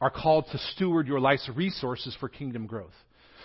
are 0.00 0.10
called 0.10 0.46
to 0.50 0.58
steward 0.74 1.06
your 1.06 1.20
life's 1.20 1.48
resources 1.54 2.16
for 2.18 2.28
kingdom 2.28 2.66
growth. 2.66 2.90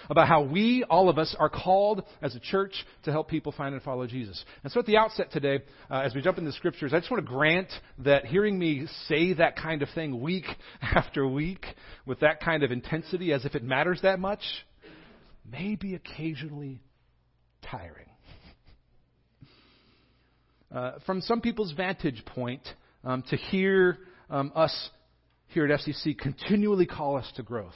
About 0.09 0.27
how 0.27 0.41
we, 0.41 0.83
all 0.89 1.09
of 1.09 1.17
us, 1.17 1.35
are 1.39 1.50
called 1.50 2.03
as 2.21 2.35
a 2.35 2.39
church 2.39 2.74
to 3.03 3.12
help 3.12 3.29
people 3.29 3.51
find 3.51 3.74
and 3.74 3.83
follow 3.83 4.07
Jesus. 4.07 4.43
And 4.63 4.71
so 4.71 4.79
at 4.79 4.85
the 4.85 4.97
outset 4.97 5.31
today, 5.31 5.59
uh, 5.89 6.00
as 6.00 6.13
we 6.13 6.21
jump 6.21 6.38
into 6.38 6.50
the 6.50 6.55
scriptures, 6.55 6.93
I 6.93 7.00
just 7.00 7.12
want 7.12 7.25
to 7.25 7.29
grant 7.29 7.69
that 8.00 8.25
hearing 8.25 8.57
me 8.57 8.88
say 9.07 9.33
that 9.33 9.55
kind 9.55 9.81
of 9.81 9.89
thing 9.95 10.21
week 10.21 10.45
after 10.81 11.27
week 11.27 11.65
with 12.05 12.19
that 12.21 12.41
kind 12.41 12.63
of 12.63 12.71
intensity 12.71 13.33
as 13.33 13.45
if 13.45 13.55
it 13.55 13.63
matters 13.63 14.00
that 14.03 14.19
much 14.19 14.41
may 15.50 15.75
be 15.75 15.95
occasionally 15.95 16.81
tiring. 17.62 18.07
Uh, 20.74 20.93
from 21.05 21.21
some 21.21 21.39
people's 21.39 21.71
vantage 21.71 22.25
point, 22.25 22.62
um, 23.05 23.24
to 23.29 23.38
hear 23.38 24.00
um, 24.29 24.51
us 24.55 24.89
here 25.47 25.65
at 25.65 25.79
FCC 25.79 26.17
continually 26.17 26.85
call 26.85 27.17
us 27.17 27.31
to 27.35 27.43
growth 27.43 27.75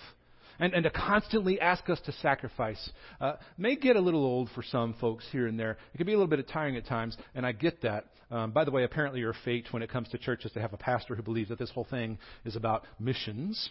and, 0.59 0.73
and 0.73 0.83
to 0.83 0.89
constantly 0.89 1.59
ask 1.59 1.89
us 1.89 1.99
to 2.05 2.11
sacrifice 2.13 2.89
uh, 3.21 3.33
may 3.57 3.75
get 3.75 3.95
a 3.95 4.01
little 4.01 4.23
old 4.23 4.49
for 4.53 4.63
some 4.63 4.93
folks 4.99 5.25
here 5.31 5.47
and 5.47 5.59
there. 5.59 5.77
It 5.93 5.97
can 5.97 6.05
be 6.05 6.13
a 6.13 6.17
little 6.17 6.27
bit 6.27 6.45
tiring 6.47 6.75
at 6.75 6.85
times, 6.85 7.17
and 7.33 7.45
I 7.45 7.51
get 7.51 7.81
that. 7.81 8.05
Um, 8.31 8.51
by 8.51 8.63
the 8.63 8.71
way, 8.71 8.83
apparently 8.83 9.21
your 9.21 9.33
fate 9.45 9.67
when 9.71 9.81
it 9.81 9.89
comes 9.89 10.09
to 10.09 10.17
church 10.17 10.45
is 10.45 10.51
to 10.51 10.61
have 10.61 10.73
a 10.73 10.77
pastor 10.77 11.15
who 11.15 11.23
believes 11.23 11.49
that 11.49 11.57
this 11.57 11.71
whole 11.71 11.87
thing 11.89 12.19
is 12.45 12.55
about 12.55 12.85
missions 12.99 13.69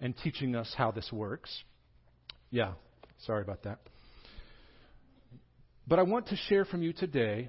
and 0.00 0.14
teaching 0.16 0.54
us 0.56 0.74
how 0.76 0.90
this 0.90 1.10
works. 1.12 1.62
Yeah, 2.50 2.72
sorry 3.24 3.42
about 3.42 3.62
that. 3.62 3.78
But 5.86 5.98
I 5.98 6.02
want 6.02 6.28
to 6.28 6.36
share 6.36 6.64
from 6.64 6.82
you 6.82 6.92
today 6.92 7.48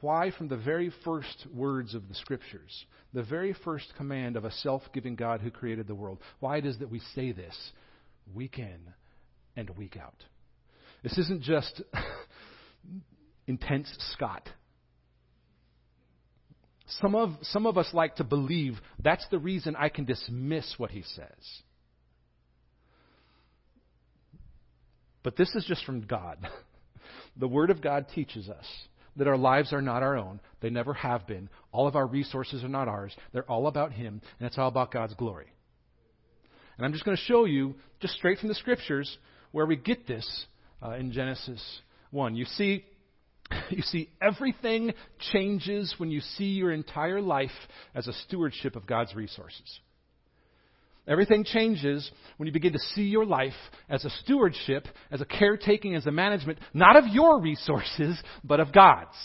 why, 0.00 0.30
from 0.36 0.48
the 0.48 0.56
very 0.56 0.92
first 1.04 1.46
words 1.54 1.94
of 1.94 2.08
the 2.08 2.14
Scriptures, 2.14 2.84
the 3.12 3.22
very 3.22 3.54
first 3.64 3.92
command 3.96 4.36
of 4.36 4.44
a 4.44 4.52
self 4.52 4.82
giving 4.92 5.16
God 5.16 5.40
who 5.40 5.50
created 5.50 5.86
the 5.86 5.94
world, 5.94 6.18
why 6.40 6.58
it 6.58 6.66
is 6.66 6.78
that 6.78 6.90
we 6.90 7.00
say 7.14 7.32
this 7.32 7.56
week 8.34 8.58
in 8.58 8.78
and 9.56 9.70
week 9.70 9.96
out. 9.96 10.24
This 11.02 11.16
isn't 11.18 11.42
just 11.42 11.82
intense 13.46 13.92
Scott. 14.12 14.48
Some 17.00 17.14
of, 17.14 17.30
some 17.42 17.66
of 17.66 17.78
us 17.78 17.88
like 17.92 18.16
to 18.16 18.24
believe 18.24 18.74
that's 19.02 19.26
the 19.30 19.38
reason 19.38 19.76
I 19.76 19.88
can 19.88 20.04
dismiss 20.04 20.74
what 20.76 20.90
he 20.90 21.02
says. 21.02 21.62
But 25.22 25.36
this 25.36 25.54
is 25.54 25.64
just 25.66 25.84
from 25.84 26.02
God. 26.02 26.38
The 27.36 27.48
Word 27.48 27.70
of 27.70 27.80
God 27.80 28.06
teaches 28.12 28.48
us 28.48 28.66
that 29.16 29.28
our 29.28 29.36
lives 29.36 29.72
are 29.72 29.82
not 29.82 30.02
our 30.02 30.16
own. 30.16 30.40
They 30.60 30.70
never 30.70 30.94
have 30.94 31.26
been. 31.26 31.48
All 31.72 31.86
of 31.86 31.96
our 31.96 32.06
resources 32.06 32.62
are 32.64 32.68
not 32.68 32.88
ours. 32.88 33.14
They're 33.32 33.50
all 33.50 33.66
about 33.66 33.92
Him, 33.92 34.20
and 34.38 34.46
it's 34.46 34.58
all 34.58 34.68
about 34.68 34.92
God's 34.92 35.14
glory. 35.14 35.52
And 36.76 36.86
I'm 36.86 36.92
just 36.92 37.04
going 37.04 37.16
to 37.16 37.22
show 37.22 37.44
you, 37.44 37.74
just 38.00 38.14
straight 38.14 38.38
from 38.38 38.48
the 38.48 38.54
Scriptures, 38.54 39.18
where 39.52 39.66
we 39.66 39.76
get 39.76 40.06
this 40.06 40.46
uh, 40.82 40.92
in 40.92 41.12
Genesis 41.12 41.62
1. 42.10 42.36
You 42.36 42.44
see, 42.44 42.84
you 43.70 43.82
see, 43.82 44.08
everything 44.22 44.94
changes 45.32 45.94
when 45.98 46.10
you 46.10 46.20
see 46.20 46.52
your 46.52 46.72
entire 46.72 47.20
life 47.20 47.50
as 47.94 48.06
a 48.06 48.12
stewardship 48.12 48.76
of 48.76 48.86
God's 48.86 49.14
resources. 49.14 49.80
Everything 51.10 51.42
changes 51.42 52.08
when 52.36 52.46
you 52.46 52.52
begin 52.52 52.72
to 52.72 52.78
see 52.94 53.02
your 53.02 53.26
life 53.26 53.52
as 53.88 54.04
a 54.04 54.10
stewardship, 54.22 54.86
as 55.10 55.20
a 55.20 55.24
caretaking, 55.24 55.96
as 55.96 56.06
a 56.06 56.12
management, 56.12 56.60
not 56.72 56.94
of 56.94 57.08
your 57.08 57.40
resources, 57.40 58.22
but 58.44 58.60
of 58.60 58.72
God's. 58.72 59.16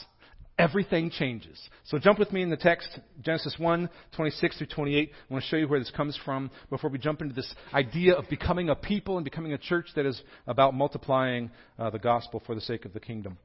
Everything 0.58 1.12
changes. 1.12 1.62
So 1.84 2.00
jump 2.00 2.18
with 2.18 2.32
me 2.32 2.42
in 2.42 2.50
the 2.50 2.58
text, 2.58 2.88
Genesis 3.22 3.56
1, 3.60 3.90
26 4.16 4.58
through 4.58 4.68
28. 4.68 5.12
I 5.14 5.34
want 5.34 5.44
to 5.44 5.50
show 5.50 5.58
you 5.58 5.68
where 5.68 5.80
this 5.80 5.92
comes 5.92 6.18
from 6.26 6.50
before 6.72 6.90
we 6.90 6.98
jump 6.98 7.22
into 7.22 7.36
this 7.36 7.54
idea 7.74 8.16
of 8.16 8.28
becoming 8.30 8.70
a 8.70 8.76
people 8.76 9.18
and 9.18 9.24
becoming 9.26 9.54
a 9.54 9.58
church 9.58 9.88
that 9.96 10.08
is 10.08 10.20
about 10.48 10.74
multiplying 10.74 11.52
uh, 11.78 11.92
the 11.92 12.00
gospel 12.00 12.42
for 12.48 12.56
the 12.56 12.62
sake 12.62 12.86
of 12.86 12.94
the 12.94 13.00
kingdom. 13.00 13.38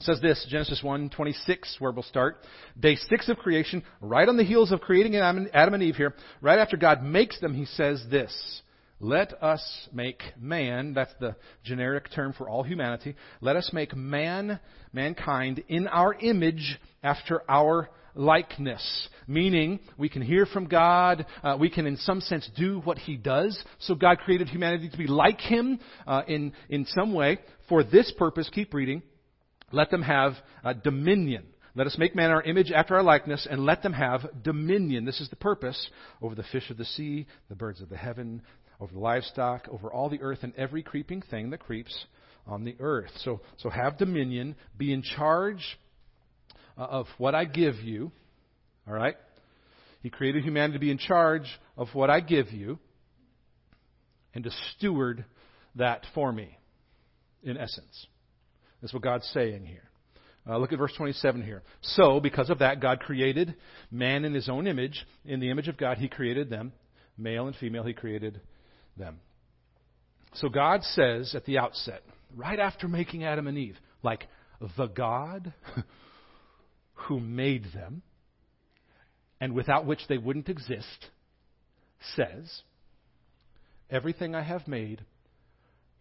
Says 0.00 0.20
this, 0.20 0.44
Genesis 0.50 0.82
1, 0.82 1.10
26, 1.10 1.76
where 1.78 1.92
we'll 1.92 2.02
start. 2.02 2.38
Day 2.78 2.96
six 2.96 3.28
of 3.28 3.38
creation, 3.38 3.82
right 4.00 4.28
on 4.28 4.36
the 4.36 4.44
heels 4.44 4.72
of 4.72 4.80
creating 4.80 5.16
Adam 5.16 5.74
and 5.74 5.82
Eve 5.82 5.96
here, 5.96 6.14
right 6.40 6.58
after 6.58 6.76
God 6.76 7.02
makes 7.02 7.40
them, 7.40 7.54
he 7.54 7.64
says 7.64 8.04
this. 8.10 8.62
Let 9.00 9.42
us 9.42 9.88
make 9.92 10.22
man, 10.38 10.94
that's 10.94 11.14
the 11.20 11.36
generic 11.64 12.10
term 12.14 12.32
for 12.32 12.48
all 12.48 12.62
humanity, 12.62 13.16
let 13.40 13.56
us 13.56 13.70
make 13.72 13.94
man, 13.94 14.60
mankind, 14.92 15.62
in 15.68 15.86
our 15.88 16.14
image 16.14 16.78
after 17.02 17.42
our 17.48 17.90
likeness. 18.14 19.08
Meaning, 19.26 19.80
we 19.98 20.08
can 20.08 20.22
hear 20.22 20.46
from 20.46 20.66
God, 20.66 21.26
uh, 21.42 21.56
we 21.58 21.70
can 21.70 21.86
in 21.86 21.96
some 21.98 22.20
sense 22.20 22.48
do 22.56 22.80
what 22.80 22.98
He 22.98 23.16
does. 23.16 23.62
So 23.80 23.94
God 23.94 24.18
created 24.18 24.48
humanity 24.48 24.88
to 24.88 24.96
be 24.96 25.06
like 25.06 25.40
Him 25.40 25.80
uh, 26.06 26.22
in, 26.26 26.52
in 26.68 26.86
some 26.86 27.12
way. 27.12 27.38
For 27.68 27.82
this 27.82 28.12
purpose, 28.16 28.50
keep 28.52 28.74
reading, 28.74 29.02
let 29.74 29.90
them 29.90 30.02
have 30.02 30.34
uh, 30.64 30.72
dominion. 30.72 31.44
Let 31.74 31.86
us 31.86 31.98
make 31.98 32.14
man 32.14 32.30
our 32.30 32.42
image 32.42 32.70
after 32.70 32.94
our 32.94 33.02
likeness, 33.02 33.46
and 33.50 33.64
let 33.64 33.82
them 33.82 33.92
have 33.92 34.42
dominion. 34.42 35.04
This 35.04 35.20
is 35.20 35.28
the 35.28 35.36
purpose 35.36 35.90
over 36.22 36.34
the 36.34 36.44
fish 36.52 36.70
of 36.70 36.76
the 36.76 36.84
sea, 36.84 37.26
the 37.48 37.56
birds 37.56 37.80
of 37.80 37.88
the 37.88 37.96
heaven, 37.96 38.42
over 38.80 38.92
the 38.92 39.00
livestock, 39.00 39.68
over 39.70 39.92
all 39.92 40.08
the 40.08 40.20
earth, 40.22 40.40
and 40.42 40.54
every 40.56 40.82
creeping 40.82 41.22
thing 41.22 41.50
that 41.50 41.60
creeps 41.60 42.06
on 42.46 42.64
the 42.64 42.76
earth. 42.78 43.10
So, 43.18 43.40
so 43.56 43.70
have 43.70 43.98
dominion. 43.98 44.54
Be 44.76 44.92
in 44.92 45.02
charge 45.02 45.78
uh, 46.78 46.82
of 46.82 47.06
what 47.18 47.34
I 47.34 47.44
give 47.44 47.76
you. 47.76 48.12
All 48.86 48.94
right? 48.94 49.16
He 50.02 50.10
created 50.10 50.44
humanity 50.44 50.74
to 50.74 50.80
be 50.80 50.90
in 50.90 50.98
charge 50.98 51.46
of 51.76 51.88
what 51.94 52.10
I 52.10 52.20
give 52.20 52.52
you 52.52 52.78
and 54.34 54.44
to 54.44 54.50
steward 54.76 55.24
that 55.76 56.04
for 56.14 56.30
me, 56.30 56.58
in 57.42 57.56
essence. 57.56 58.06
That's 58.84 58.92
what 58.92 59.02
God's 59.02 59.26
saying 59.32 59.64
here. 59.64 59.88
Uh, 60.46 60.58
look 60.58 60.74
at 60.74 60.78
verse 60.78 60.92
27 60.98 61.42
here. 61.42 61.62
So, 61.80 62.20
because 62.20 62.50
of 62.50 62.58
that, 62.58 62.82
God 62.82 63.00
created 63.00 63.54
man 63.90 64.26
in 64.26 64.34
his 64.34 64.50
own 64.50 64.66
image. 64.66 65.06
In 65.24 65.40
the 65.40 65.48
image 65.48 65.68
of 65.68 65.78
God, 65.78 65.96
he 65.96 66.06
created 66.06 66.50
them. 66.50 66.70
Male 67.16 67.46
and 67.46 67.56
female, 67.56 67.84
he 67.84 67.94
created 67.94 68.42
them. 68.98 69.20
So, 70.34 70.50
God 70.50 70.82
says 70.82 71.34
at 71.34 71.46
the 71.46 71.56
outset, 71.56 72.02
right 72.36 72.58
after 72.58 72.86
making 72.86 73.24
Adam 73.24 73.46
and 73.46 73.56
Eve, 73.56 73.78
like 74.02 74.28
the 74.76 74.88
God 74.88 75.54
who 76.92 77.20
made 77.20 77.72
them, 77.72 78.02
and 79.40 79.54
without 79.54 79.86
which 79.86 80.00
they 80.10 80.18
wouldn't 80.18 80.50
exist, 80.50 81.06
says, 82.16 82.60
Everything 83.88 84.34
I 84.34 84.42
have 84.42 84.68
made 84.68 85.06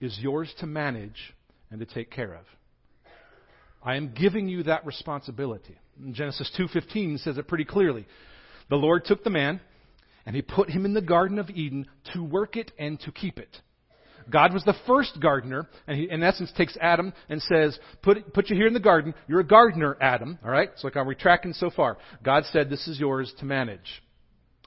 is 0.02 0.20
yours 0.22 0.54
to 0.60 0.68
manage 0.68 1.34
and 1.72 1.80
to 1.80 1.86
take 1.86 2.12
care 2.12 2.34
of. 2.34 2.44
I 3.84 3.96
am 3.96 4.13
giving 4.13 4.48
you 4.48 4.63
that 4.63 4.86
responsibility. 4.86 5.78
Genesis 6.12 6.50
2:15 6.58 7.20
says 7.20 7.38
it 7.38 7.48
pretty 7.48 7.66
clearly. 7.66 8.08
The 8.70 8.78
Lord 8.78 9.06
took 9.06 9.24
the 9.24 9.30
man 9.30 9.60
and 10.25 10.36
he 10.36 10.42
put 10.42 10.70
him 10.70 10.86
in 10.86 10.94
the 10.94 11.02
garden 11.02 11.38
of 11.38 11.50
Eden 11.50 11.88
to 12.13 12.24
work 12.24 12.56
it 12.56 12.72
and 12.80 13.00
to 13.02 13.12
keep 13.12 13.38
it. 13.38 13.62
God 14.30 14.54
was 14.54 14.63
the 14.63 14.75
first 14.88 15.20
gardener, 15.20 15.68
and 15.86 15.98
he, 15.98 16.10
in 16.10 16.24
essence, 16.24 16.50
takes 16.56 16.78
Adam 16.80 17.13
and 17.28 17.42
says, 17.42 17.78
put, 18.02 18.34
put 18.34 18.50
you 18.50 18.56
here 18.56 18.68
in 18.68 18.74
the 18.74 18.80
garden. 18.80 19.13
You're 19.28 19.42
a 19.42 19.46
gardener, 19.46 19.98
Adam. 20.00 20.40
All 20.44 20.50
right? 20.50 20.70
So, 20.78 20.90
like, 20.94 21.06
we 21.06 21.16
tracking 21.16 21.52
so 21.52 21.70
far? 21.70 21.98
God 22.24 22.46
said, 22.52 22.70
This 22.70 22.88
is 22.88 23.00
yours 23.00 23.34
to 23.40 23.46
manage. 23.46 24.02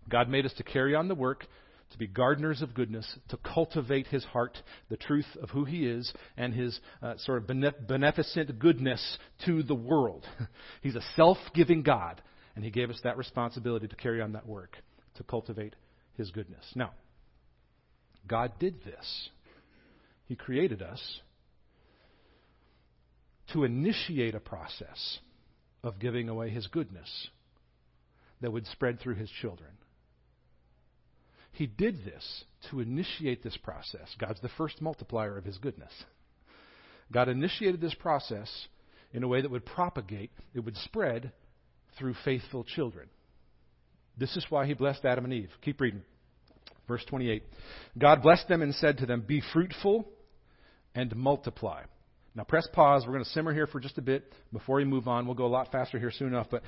God 0.08 0.28
made 0.28 0.44
us 0.44 0.52
to 0.54 0.62
carry 0.62 0.94
on 0.94 1.08
the 1.08 1.14
work 1.14 1.46
to 1.90 1.98
be 1.98 2.06
gardeners 2.06 2.62
of 2.62 2.74
goodness, 2.74 3.06
to 3.28 3.36
cultivate 3.36 4.06
his 4.08 4.24
heart, 4.24 4.58
the 4.88 4.96
truth 4.96 5.26
of 5.40 5.50
who 5.50 5.64
he 5.64 5.86
is, 5.86 6.12
and 6.36 6.52
his 6.52 6.78
uh, 7.02 7.14
sort 7.18 7.38
of 7.38 7.46
beneficent 7.86 8.58
goodness 8.58 9.18
to 9.44 9.62
the 9.62 9.74
world. 9.74 10.24
He's 10.82 10.96
a 10.96 11.02
self 11.14 11.38
giving 11.54 11.82
God, 11.82 12.20
and 12.54 12.64
he 12.64 12.70
gave 12.70 12.90
us 12.90 13.00
that 13.04 13.16
responsibility 13.16 13.86
to 13.88 13.96
carry 13.96 14.20
on 14.20 14.32
that 14.32 14.46
work, 14.46 14.76
to 15.16 15.22
cultivate 15.22 15.76
his 16.16 16.30
goodness. 16.30 16.64
Now, 16.74 16.92
God 18.26 18.52
did 18.58 18.82
this. 18.84 19.28
He 20.26 20.34
created 20.34 20.82
us 20.82 21.20
to 23.52 23.62
initiate 23.62 24.34
a 24.34 24.40
process 24.40 25.18
of 25.84 26.00
giving 26.00 26.28
away 26.28 26.50
his 26.50 26.66
goodness 26.66 27.28
that 28.40 28.52
would 28.52 28.66
spread 28.66 28.98
through 28.98 29.14
his 29.14 29.30
children. 29.40 29.70
He 31.56 31.66
did 31.66 32.04
this 32.04 32.44
to 32.70 32.80
initiate 32.80 33.42
this 33.42 33.56
process. 33.56 34.14
God's 34.18 34.42
the 34.42 34.50
first 34.58 34.82
multiplier 34.82 35.38
of 35.38 35.44
His 35.44 35.56
goodness. 35.56 35.92
God 37.10 37.30
initiated 37.30 37.80
this 37.80 37.94
process 37.94 38.50
in 39.14 39.22
a 39.22 39.28
way 39.28 39.40
that 39.40 39.50
would 39.50 39.64
propagate, 39.64 40.30
it 40.54 40.60
would 40.60 40.76
spread 40.76 41.32
through 41.98 42.14
faithful 42.26 42.62
children. 42.62 43.08
This 44.18 44.36
is 44.36 44.44
why 44.50 44.66
He 44.66 44.75
blessed 44.75 45.06
Adam 45.06 45.25
and 45.25 45.32
Eve. 45.32 45.48
Keep 45.62 45.80
reading. 45.80 46.02
Verse 46.86 47.04
28. 47.06 47.42
God 47.96 48.22
blessed 48.22 48.48
them 48.48 48.60
and 48.60 48.75
said 48.75 48.98
to 48.98 49.06
them, 49.06 49.25
Be 49.26 49.42
fruitful 49.54 50.06
and 50.94 51.16
multiply. 51.16 51.84
Now, 52.34 52.44
press 52.44 52.68
pause. 52.70 53.04
We're 53.06 53.14
going 53.14 53.25
to 53.25 53.30
simmer 53.30 53.54
here 53.54 53.66
for 53.66 53.80
just 53.80 53.96
a 53.96 54.02
bit 54.02 54.30
before 54.52 54.76
we 54.76 54.84
move 54.84 55.08
on. 55.08 55.25
We'll 55.25 55.34
go 55.34 55.46
a 55.46 55.48
lot 55.48 55.72
faster 55.72 55.98
here 55.98 56.10
soon 56.10 56.28
enough. 56.28 56.48
But, 56.50 56.62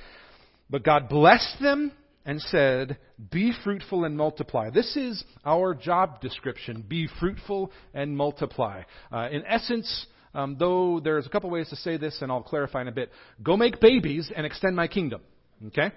but 0.67 0.83
God 0.83 1.09
blessed 1.09 1.57
them 1.61 1.91
and 2.29 2.39
said, 2.39 2.99
Be 3.31 3.51
fruitful 3.63 4.03
and 4.03 4.15
multiply. 4.15 4.69
This 4.69 4.95
is 4.95 5.23
our 5.43 5.73
job 5.73 6.21
description 6.21 6.85
be 6.87 7.09
fruitful 7.19 7.71
and 7.91 8.15
multiply. 8.15 8.83
Uh, 9.11 9.29
in 9.31 9.43
essence, 9.47 10.05
um, 10.35 10.55
though 10.59 10.99
there's 11.03 11.25
a 11.25 11.29
couple 11.29 11.49
ways 11.49 11.69
to 11.69 11.75
say 11.75 11.97
this, 11.97 12.19
and 12.21 12.31
I'll 12.31 12.43
clarify 12.43 12.81
in 12.81 12.87
a 12.87 12.91
bit 12.91 13.09
go 13.41 13.57
make 13.57 13.81
babies 13.81 14.31
and 14.35 14.45
extend 14.45 14.75
my 14.75 14.87
kingdom. 14.87 15.21
Okay? 15.69 15.91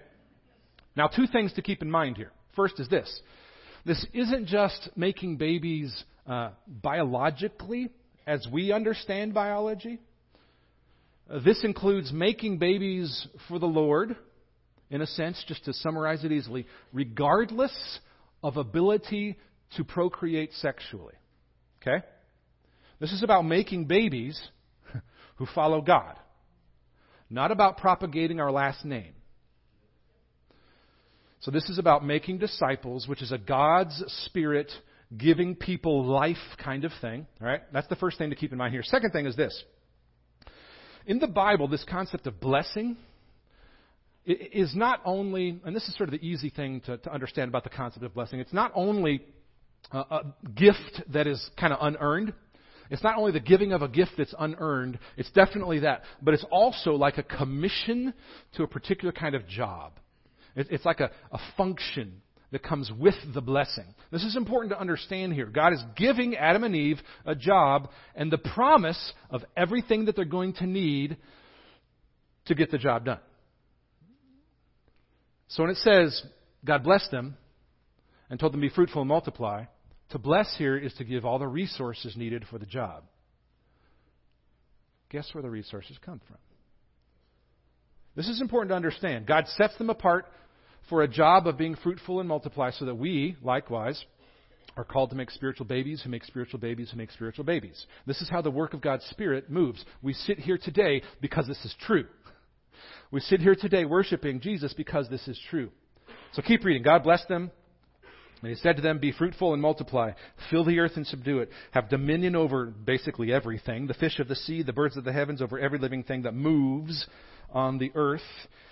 Now, 0.97 1.07
two 1.07 1.27
things 1.27 1.53
to 1.53 1.61
keep 1.61 1.83
in 1.83 1.91
mind 1.91 2.17
here. 2.17 2.33
First 2.57 2.81
is 2.81 2.89
this 2.89 3.21
this 3.85 4.07
isn't 4.15 4.47
just 4.47 4.89
making 4.97 5.37
babies 5.37 5.93
uh, 6.27 6.53
biologically, 6.67 7.91
as 8.27 8.47
we 8.51 8.73
understand 8.73 9.35
biology. 9.35 9.99
Uh, 11.31 11.41
this 11.41 11.63
includes 11.63 12.11
making 12.11 12.57
babies 12.57 13.29
for 13.49 13.59
the 13.59 13.67
Lord, 13.67 14.17
in 14.93 15.01
a 15.01 15.07
sense, 15.07 15.43
just 15.49 15.65
to 15.65 15.73
summarize 15.73 16.23
it 16.23 16.31
easily, 16.31 16.67
regardless 16.93 17.73
of 18.45 18.59
ability 18.59 19.39
to 19.77 19.85
procreate 19.85 20.53
sexually. 20.53 21.15
Okay? 21.81 22.05
This 23.01 23.11
is 23.11 23.23
about 23.23 23.47
making 23.47 23.87
babies 23.87 24.41
who 25.37 25.47
follow 25.55 25.81
God, 25.81 26.17
not 27.31 27.51
about 27.51 27.79
propagating 27.79 28.39
our 28.39 28.53
last 28.53 28.85
name. 28.85 29.15
So, 31.41 31.51
this 31.51 31.69
is 31.69 31.79
about 31.79 32.05
making 32.05 32.39
disciples, 32.39 33.09
which 33.09 33.23
is 33.23 33.33
a 33.33 33.39
God's 33.39 34.01
Spirit 34.27 34.71
giving 35.17 35.57
people 35.57 36.05
life 36.05 36.37
kind 36.63 36.85
of 36.85 36.93
thing. 37.01 37.27
All 37.41 37.47
right? 37.47 37.63
That's 37.73 37.89
the 37.89 37.97
first 37.97 38.19
thing 38.19 38.31
to 38.31 38.37
keep 38.37 38.53
in 38.53 38.59
mind 38.59 38.73
here. 38.75 38.83
Second 38.85 39.11
thing 39.11 39.27
is 39.27 39.35
this. 39.35 39.65
In 41.07 41.19
the 41.19 41.27
Bible, 41.27 41.67
this 41.67 41.85
concept 41.89 42.27
of 42.27 42.39
blessing 42.41 42.97
is 44.25 44.75
not 44.77 45.01
only, 45.05 45.61
and 45.65 45.75
this 45.75 45.89
is 45.89 45.97
sort 45.97 46.09
of 46.09 46.13
the 46.13 46.27
easy 46.27 46.51
thing 46.51 46.81
to, 46.83 46.97
to 46.99 47.13
understand 47.13 47.49
about 47.49 47.65
the 47.65 47.71
concept 47.71 48.05
of 48.05 48.15
blessing, 48.15 48.41
it's 48.41 48.53
not 48.53 48.73
only 48.75 49.25
a, 49.91 49.99
a 49.99 50.35
gift 50.55 51.03
that 51.13 51.27
is 51.27 51.51
kind 51.59 51.73
of 51.73 51.79
unearned. 51.83 52.33
It's 52.91 53.03
not 53.03 53.17
only 53.17 53.33
the 53.33 53.41
giving 53.41 53.73
of 53.73 53.83
a 53.83 53.89
gift 53.89 54.13
that's 54.19 54.35
unearned, 54.39 54.99
it's 55.17 55.31
definitely 55.31 55.81
that, 55.81 56.03
but 56.21 56.35
it's 56.35 56.45
also 56.51 56.93
like 56.93 57.19
a 57.19 57.23
commission 57.23 58.13
to 58.57 58.63
a 58.63 58.69
particular 58.69 59.13
kind 59.13 59.35
of 59.35 59.47
job. 59.49 59.93
It, 60.55 60.69
it's 60.71 60.85
like 60.85 61.01
a, 61.01 61.11
a 61.33 61.39
function 61.57 62.21
that 62.53 62.63
comes 62.63 62.93
with 62.97 63.15
the 63.33 63.41
blessing. 63.41 63.87
This 64.11 64.25
is 64.25 64.37
important 64.37 64.73
to 64.73 64.81
understand 64.81 65.33
here. 65.33 65.47
God 65.47 65.73
is 65.73 65.83
giving 65.97 66.37
Adam 66.37 66.65
and 66.65 66.77
Eve 66.77 66.99
a 67.25 67.35
job 67.35 67.91
and 68.15 68.31
the 68.31 68.39
promise 68.39 69.13
of 69.31 69.43
everything 69.57 70.05
that 70.05 70.17
they're 70.17 70.27
going 70.27 70.53
to 70.55 70.67
need 70.67 71.17
to 72.45 72.55
get 72.55 72.71
the 72.71 72.79
job 72.79 73.07
done. 73.07 73.21
So 75.53 75.63
when 75.63 75.71
it 75.71 75.79
says 75.79 76.23
God 76.65 76.83
blessed 76.83 77.11
them 77.11 77.37
and 78.31 78.41
told 78.41 78.53
them 78.53 78.61
to 78.61 78.69
be 78.69 78.75
fruitful 78.75 79.03
and 79.03 79.09
multiply, 79.09 79.65
to 80.11 80.19
bless 80.19 80.55
here 80.57 80.77
is 80.77 80.95
to 80.95 81.05
give 81.05 81.25
all 81.25 81.39
the 81.39 81.47
resources 81.47 82.17
needed 82.17 82.45
for 82.51 82.59
the 82.59 82.67
job. 82.67 83.05
Guess 85.11 85.29
where 85.33 85.43
the 85.43 85.51
resources 85.51 85.99
come 86.05 86.21
from? 86.27 86.39
This 88.15 88.29
is 88.29 88.41
important 88.41 88.71
to 88.71 88.77
understand. 88.77 89.27
God 89.27 89.47
sets 89.49 89.77
them 89.77 89.91
apart 89.91 90.27
for 90.89 91.03
a 91.03 91.09
job 91.09 91.47
of 91.47 91.59
being 91.59 91.77
fruitful 91.77 92.21
and 92.21 92.29
multiply 92.29 92.71
so 92.71 92.87
that 92.87 92.95
we, 92.95 93.37
likewise, 93.43 94.03
are 94.77 94.85
called 94.85 95.11
to 95.11 95.17
make 95.17 95.31
spiritual 95.31 95.67
babies 95.67 96.01
who 96.03 96.11
make 96.11 96.25
spiritual 96.25 96.59
babies 96.61 96.91
who 96.91 96.97
make 96.97 97.11
spiritual 97.11 97.45
babies. 97.45 97.87
This 98.07 98.23
is 98.23 98.31
how 98.31 98.41
the 98.41 98.51
work 98.51 98.73
of 98.73 98.81
God's 98.81 99.05
Spirit 99.07 99.51
moves. 99.51 99.85
We 100.01 100.15
sit 100.15 100.39
here 100.39 100.59
today 100.59 101.03
because 101.21 101.47
this 101.47 101.63
is 101.65 101.75
true. 101.87 102.07
We 103.11 103.21
sit 103.21 103.41
here 103.41 103.55
today 103.55 103.85
worshiping 103.85 104.41
Jesus 104.41 104.73
because 104.73 105.09
this 105.09 105.27
is 105.29 105.39
true. 105.51 105.71
So 106.33 106.43
keep 106.43 106.65
reading. 106.65 106.83
God 106.83 107.03
blessed 107.03 107.29
them. 107.29 107.51
And 108.43 108.51
he 108.51 108.57
said 108.57 108.77
to 108.77 108.83
them, 108.83 108.99
Be 108.99 109.13
fruitful 109.13 109.53
and 109.53 109.63
multiply, 109.63 110.13
fill 110.51 110.65
the 110.65 110.81
earth 110.81 110.93
and 110.97 111.07
subdue 111.07 111.39
it, 111.39 111.51
have 111.71 111.89
dominion 111.89 112.35
over 112.35 112.67
basically 112.67 113.33
everything 113.33 113.87
the 113.87 113.95
fish 113.95 114.19
of 114.19 114.29
the 114.29 114.35
sea, 114.35 114.63
the 114.63 114.73
birds 114.73 114.97
of 114.97 115.05
the 115.05 115.13
heavens, 115.13 115.41
over 115.41 115.59
every 115.59 115.79
living 115.79 116.03
thing 116.03 116.23
that 116.23 116.35
moves 116.35 117.07
on 117.51 117.79
the 117.79 117.93
earth. 117.95 118.21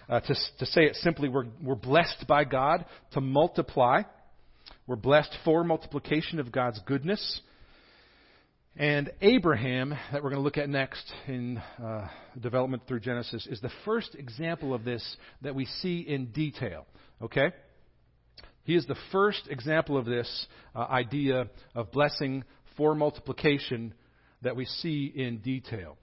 Uh, 0.09 0.19
to, 0.19 0.35
to 0.59 0.67
say 0.67 0.83
it 0.83 0.97
simply, 0.97 1.29
we're, 1.29 1.47
we're 1.63 1.77
blessed 1.77 2.25
by 2.27 2.43
God 2.43 2.85
to 3.13 3.21
multiply. 3.21 4.03
We're 4.89 4.97
blessed 4.97 5.37
for 5.45 5.63
multiplication 5.63 6.41
of 6.41 6.51
God's 6.51 6.81
goodness. 6.85 7.41
And 8.77 9.11
Abraham, 9.21 9.91
that 10.13 10.23
we're 10.23 10.31
going 10.31 10.41
to 10.41 10.45
look 10.45 10.57
at 10.57 10.69
next 10.69 11.13
in 11.27 11.59
uh, 11.83 12.09
development 12.41 12.85
through 12.87 13.01
Genesis, 13.01 13.47
is 13.47 13.61
the 13.61 13.71
first 13.85 14.15
example 14.15 14.73
of 14.73 14.85
this 14.85 15.17
that 15.43 15.55
we 15.55 15.67
see 15.67 16.01
in 16.01 16.27
detail. 16.27 16.87
Okay? 17.21 17.53
He 18.63 18.77
is 18.77 18.87
the 18.87 18.97
first 19.11 19.49
example 19.51 19.97
of 19.97 20.07
this 20.07 20.47
uh, 20.75 20.81
idea 20.81 21.49
of 21.75 21.91
blessing 21.91 22.45
for 22.77 22.95
multiplication 22.95 23.93
that 24.43 24.55
we 24.55 24.65
see 24.65 25.13
in 25.15 25.39
detail. 25.39 25.99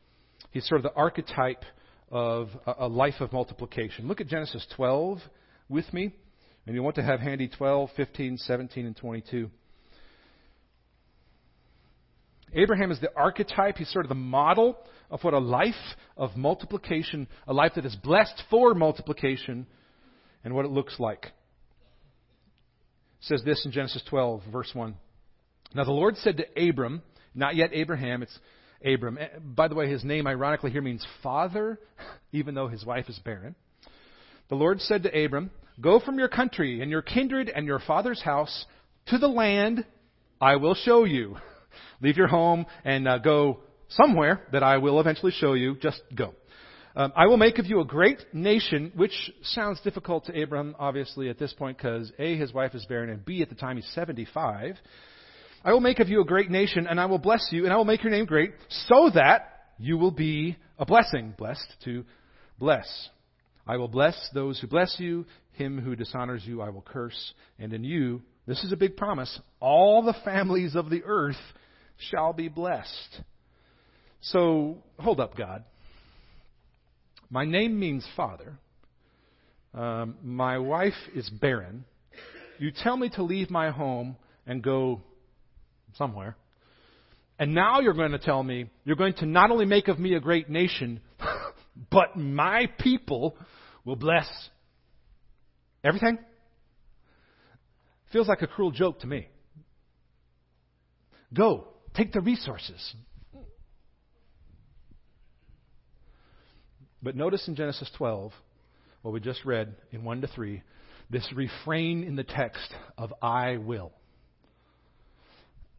He's 0.51 0.67
sort 0.67 0.79
of 0.79 0.83
the 0.83 0.93
archetype 0.93 1.63
of 2.11 2.49
a 2.65 2.87
life 2.87 3.21
of 3.21 3.31
multiplication. 3.31 4.07
Look 4.07 4.21
at 4.21 4.27
Genesis 4.27 4.65
12 4.75 5.19
with 5.69 5.91
me. 5.93 6.13
And 6.65 6.75
you 6.75 6.83
want 6.83 6.97
to 6.97 7.03
have 7.03 7.21
handy 7.21 7.47
12, 7.47 7.91
15, 7.95 8.37
17, 8.37 8.85
and 8.85 8.95
22. 8.95 9.49
Abraham 12.53 12.91
is 12.91 12.99
the 12.99 13.15
archetype. 13.15 13.77
He's 13.77 13.91
sort 13.91 14.05
of 14.05 14.09
the 14.09 14.15
model 14.15 14.77
of 15.09 15.23
what 15.23 15.33
a 15.33 15.39
life 15.39 15.73
of 16.15 16.35
multiplication, 16.35 17.27
a 17.47 17.53
life 17.53 17.73
that 17.75 17.85
is 17.85 17.95
blessed 17.95 18.43
for 18.49 18.73
multiplication, 18.73 19.67
and 20.43 20.53
what 20.53 20.65
it 20.65 20.71
looks 20.71 20.99
like. 20.99 21.25
It 21.25 21.31
says 23.21 23.41
this 23.43 23.65
in 23.65 23.71
Genesis 23.71 24.03
12, 24.09 24.43
verse 24.51 24.71
1. 24.73 24.95
Now 25.75 25.83
the 25.83 25.91
Lord 25.91 26.15
said 26.17 26.37
to 26.37 26.69
Abram, 26.69 27.01
not 27.35 27.55
yet 27.55 27.71
Abraham, 27.73 28.23
it's 28.23 28.39
Abram. 28.85 29.17
Eh, 29.17 29.27
by 29.41 29.67
the 29.67 29.75
way, 29.75 29.89
his 29.89 30.03
name 30.03 30.27
ironically 30.27 30.71
here 30.71 30.81
means 30.81 31.05
father, 31.21 31.79
even 32.31 32.55
though 32.55 32.67
his 32.67 32.85
wife 32.85 33.09
is 33.09 33.19
barren. 33.19 33.55
The 34.49 34.55
Lord 34.55 34.81
said 34.81 35.03
to 35.03 35.25
Abram, 35.25 35.51
Go 35.79 35.99
from 35.99 36.17
your 36.17 36.29
country 36.29 36.81
and 36.81 36.89
your 36.89 37.01
kindred 37.01 37.49
and 37.53 37.67
your 37.67 37.79
father's 37.79 38.21
house 38.21 38.65
to 39.07 39.17
the 39.17 39.27
land 39.27 39.85
I 40.41 40.55
will 40.55 40.75
show 40.75 41.03
you. 41.03 41.37
Leave 42.01 42.17
your 42.17 42.27
home 42.27 42.65
and 42.83 43.07
uh, 43.07 43.17
go 43.17 43.59
somewhere 43.89 44.41
that 44.51 44.63
I 44.63 44.77
will 44.77 44.99
eventually 44.99 45.31
show 45.31 45.53
you. 45.53 45.75
Just 45.75 46.01
go. 46.15 46.33
Um, 46.95 47.13
I 47.15 47.27
will 47.27 47.37
make 47.37 47.59
of 47.59 47.67
you 47.67 47.79
a 47.79 47.85
great 47.85 48.23
nation, 48.33 48.91
which 48.95 49.31
sounds 49.43 49.79
difficult 49.81 50.25
to 50.25 50.41
Abram, 50.41 50.75
obviously, 50.79 51.29
at 51.29 51.37
this 51.37 51.53
point, 51.53 51.77
because 51.77 52.11
A, 52.17 52.35
his 52.35 52.51
wife 52.51 52.73
is 52.73 52.85
barren, 52.87 53.11
and 53.11 53.23
B, 53.23 53.43
at 53.43 53.49
the 53.49 53.55
time 53.55 53.75
he's 53.75 53.87
75. 53.93 54.75
I 55.63 55.73
will 55.73 55.79
make 55.79 55.99
of 55.99 56.09
you 56.09 56.21
a 56.21 56.25
great 56.25 56.49
nation, 56.49 56.87
and 56.87 56.99
I 56.99 57.05
will 57.05 57.19
bless 57.19 57.47
you, 57.51 57.65
and 57.65 57.73
I 57.73 57.77
will 57.77 57.85
make 57.85 58.03
your 58.03 58.11
name 58.11 58.25
great, 58.25 58.53
so 58.87 59.11
that 59.13 59.57
you 59.77 59.99
will 59.99 60.11
be 60.11 60.57
a 60.79 60.87
blessing. 60.87 61.35
Blessed 61.37 61.71
to 61.85 62.03
bless. 62.57 63.09
I 63.67 63.77
will 63.77 63.87
bless 63.87 64.15
those 64.33 64.59
who 64.59 64.65
bless 64.65 64.95
you. 64.97 65.25
Him 65.51 65.79
who 65.79 65.95
dishonors 65.95 66.43
you, 66.45 66.61
I 66.61 66.69
will 66.69 66.81
curse. 66.81 67.33
And 67.59 67.73
in 67.73 67.83
you, 67.83 68.23
this 68.47 68.63
is 68.63 68.71
a 68.71 68.77
big 68.77 68.97
promise, 68.97 69.39
all 69.59 70.01
the 70.01 70.15
families 70.23 70.75
of 70.75 70.89
the 70.89 71.03
earth 71.03 71.35
shall 71.97 72.33
be 72.33 72.47
blessed. 72.47 73.21
So, 74.21 74.77
hold 74.99 75.19
up, 75.19 75.35
God. 75.35 75.63
My 77.29 77.45
name 77.45 77.79
means 77.79 78.07
father. 78.15 78.57
Um, 79.73 80.15
my 80.23 80.57
wife 80.57 80.93
is 81.13 81.29
barren. 81.29 81.85
You 82.57 82.71
tell 82.71 82.97
me 82.97 83.09
to 83.09 83.23
leave 83.23 83.49
my 83.49 83.69
home 83.69 84.15
and 84.45 84.63
go 84.63 85.01
somewhere. 85.95 86.35
And 87.39 87.53
now 87.53 87.81
you're 87.81 87.93
going 87.93 88.11
to 88.11 88.19
tell 88.19 88.41
me 88.41 88.69
you're 88.83 88.95
going 88.95 89.13
to 89.15 89.25
not 89.25 89.51
only 89.51 89.65
make 89.65 89.87
of 89.87 89.99
me 89.99 90.15
a 90.15 90.19
great 90.19 90.49
nation, 90.49 91.01
but 91.91 92.15
my 92.15 92.67
people 92.79 93.37
will 93.85 93.95
bless 93.95 94.27
everything? 95.83 96.17
Feels 98.11 98.27
like 98.27 98.41
a 98.41 98.47
cruel 98.47 98.71
joke 98.71 98.99
to 99.01 99.07
me. 99.07 99.27
Go, 101.33 101.67
take 101.97 102.13
the 102.13 102.21
resources. 102.21 102.95
But 107.01 107.15
notice 107.15 107.47
in 107.47 107.55
Genesis 107.55 107.89
12, 107.97 108.31
what 109.01 109.13
we 109.13 109.19
just 109.19 109.45
read 109.45 109.75
in 109.91 110.03
1 110.03 110.21
to 110.21 110.27
3, 110.27 110.63
this 111.09 111.27
refrain 111.33 112.03
in 112.03 112.15
the 112.15 112.23
text 112.23 112.73
of 112.97 113.13
I 113.21 113.57
will. 113.57 113.91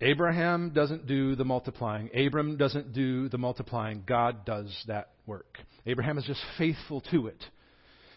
Abraham 0.00 0.70
doesn't 0.70 1.06
do 1.06 1.34
the 1.34 1.44
multiplying. 1.44 2.08
Abram 2.14 2.56
doesn't 2.56 2.92
do 2.92 3.28
the 3.28 3.38
multiplying. 3.38 4.04
God 4.06 4.44
does 4.44 4.72
that 4.86 5.10
work. 5.26 5.58
Abraham 5.86 6.18
is 6.18 6.24
just 6.24 6.40
faithful 6.56 7.00
to 7.10 7.26
it. 7.26 7.44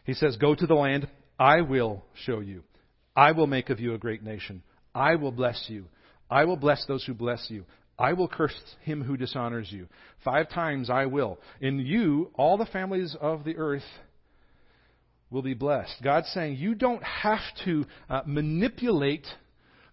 He 0.06 0.14
says, 0.14 0.38
Go 0.38 0.54
to 0.54 0.68
the 0.68 0.76
land 0.76 1.08
I 1.40 1.62
will 1.62 2.06
show 2.26 2.40
you. 2.40 2.64
I 3.16 3.32
will 3.32 3.48
make 3.48 3.72
of 3.72 3.80
you 3.80 3.96
a 3.96 3.98
great 3.98 4.24
nation. 4.24 4.62
I 4.94 5.16
will 5.16 5.32
bless 5.32 5.66
you. 5.70 5.86
I 6.30 6.46
will 6.46 6.56
bless 6.56 6.86
those 6.86 7.04
who 7.04 7.16
bless 7.16 7.48
you. 7.50 7.66
I 8.02 8.14
will 8.14 8.28
curse 8.28 8.56
him 8.82 9.04
who 9.04 9.16
dishonors 9.16 9.72
you. 9.72 9.88
Five 10.26 10.50
times 10.50 10.90
I 10.90 11.06
will. 11.06 11.38
In 11.60 11.78
you, 11.78 12.32
all 12.34 12.58
the 12.58 12.66
families 12.66 13.16
of 13.22 13.44
the 13.44 13.58
earth 13.58 13.84
will 15.30 15.44
be 15.44 15.54
blessed. 15.54 15.94
God's 16.04 16.28
saying 16.30 16.56
you 16.56 16.74
don't 16.74 17.04
have 17.04 17.42
to 17.66 17.86
uh, 18.10 18.22
manipulate 18.26 19.28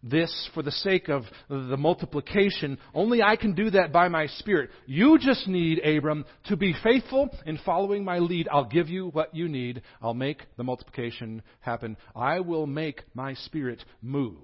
this 0.02 0.48
for 0.54 0.62
the 0.62 0.70
sake 0.70 1.10
of 1.10 1.24
the 1.50 1.76
multiplication. 1.76 2.78
Only 2.94 3.22
I 3.22 3.36
can 3.36 3.54
do 3.54 3.68
that 3.70 3.92
by 3.92 4.08
my 4.08 4.26
Spirit. 4.26 4.70
You 4.86 5.18
just 5.18 5.46
need, 5.46 5.80
Abram, 5.80 6.24
to 6.46 6.56
be 6.56 6.74
faithful 6.82 7.28
in 7.44 7.58
following 7.58 8.04
my 8.04 8.20
lead. 8.20 8.48
I'll 8.50 8.64
give 8.64 8.88
you 8.88 9.08
what 9.08 9.34
you 9.34 9.48
need. 9.48 9.82
I'll 10.00 10.14
make 10.14 10.40
the 10.56 10.64
multiplication 10.64 11.42
happen. 11.60 11.98
I 12.16 12.40
will 12.40 12.66
make 12.66 13.02
my 13.12 13.34
Spirit 13.34 13.84
move. 14.00 14.38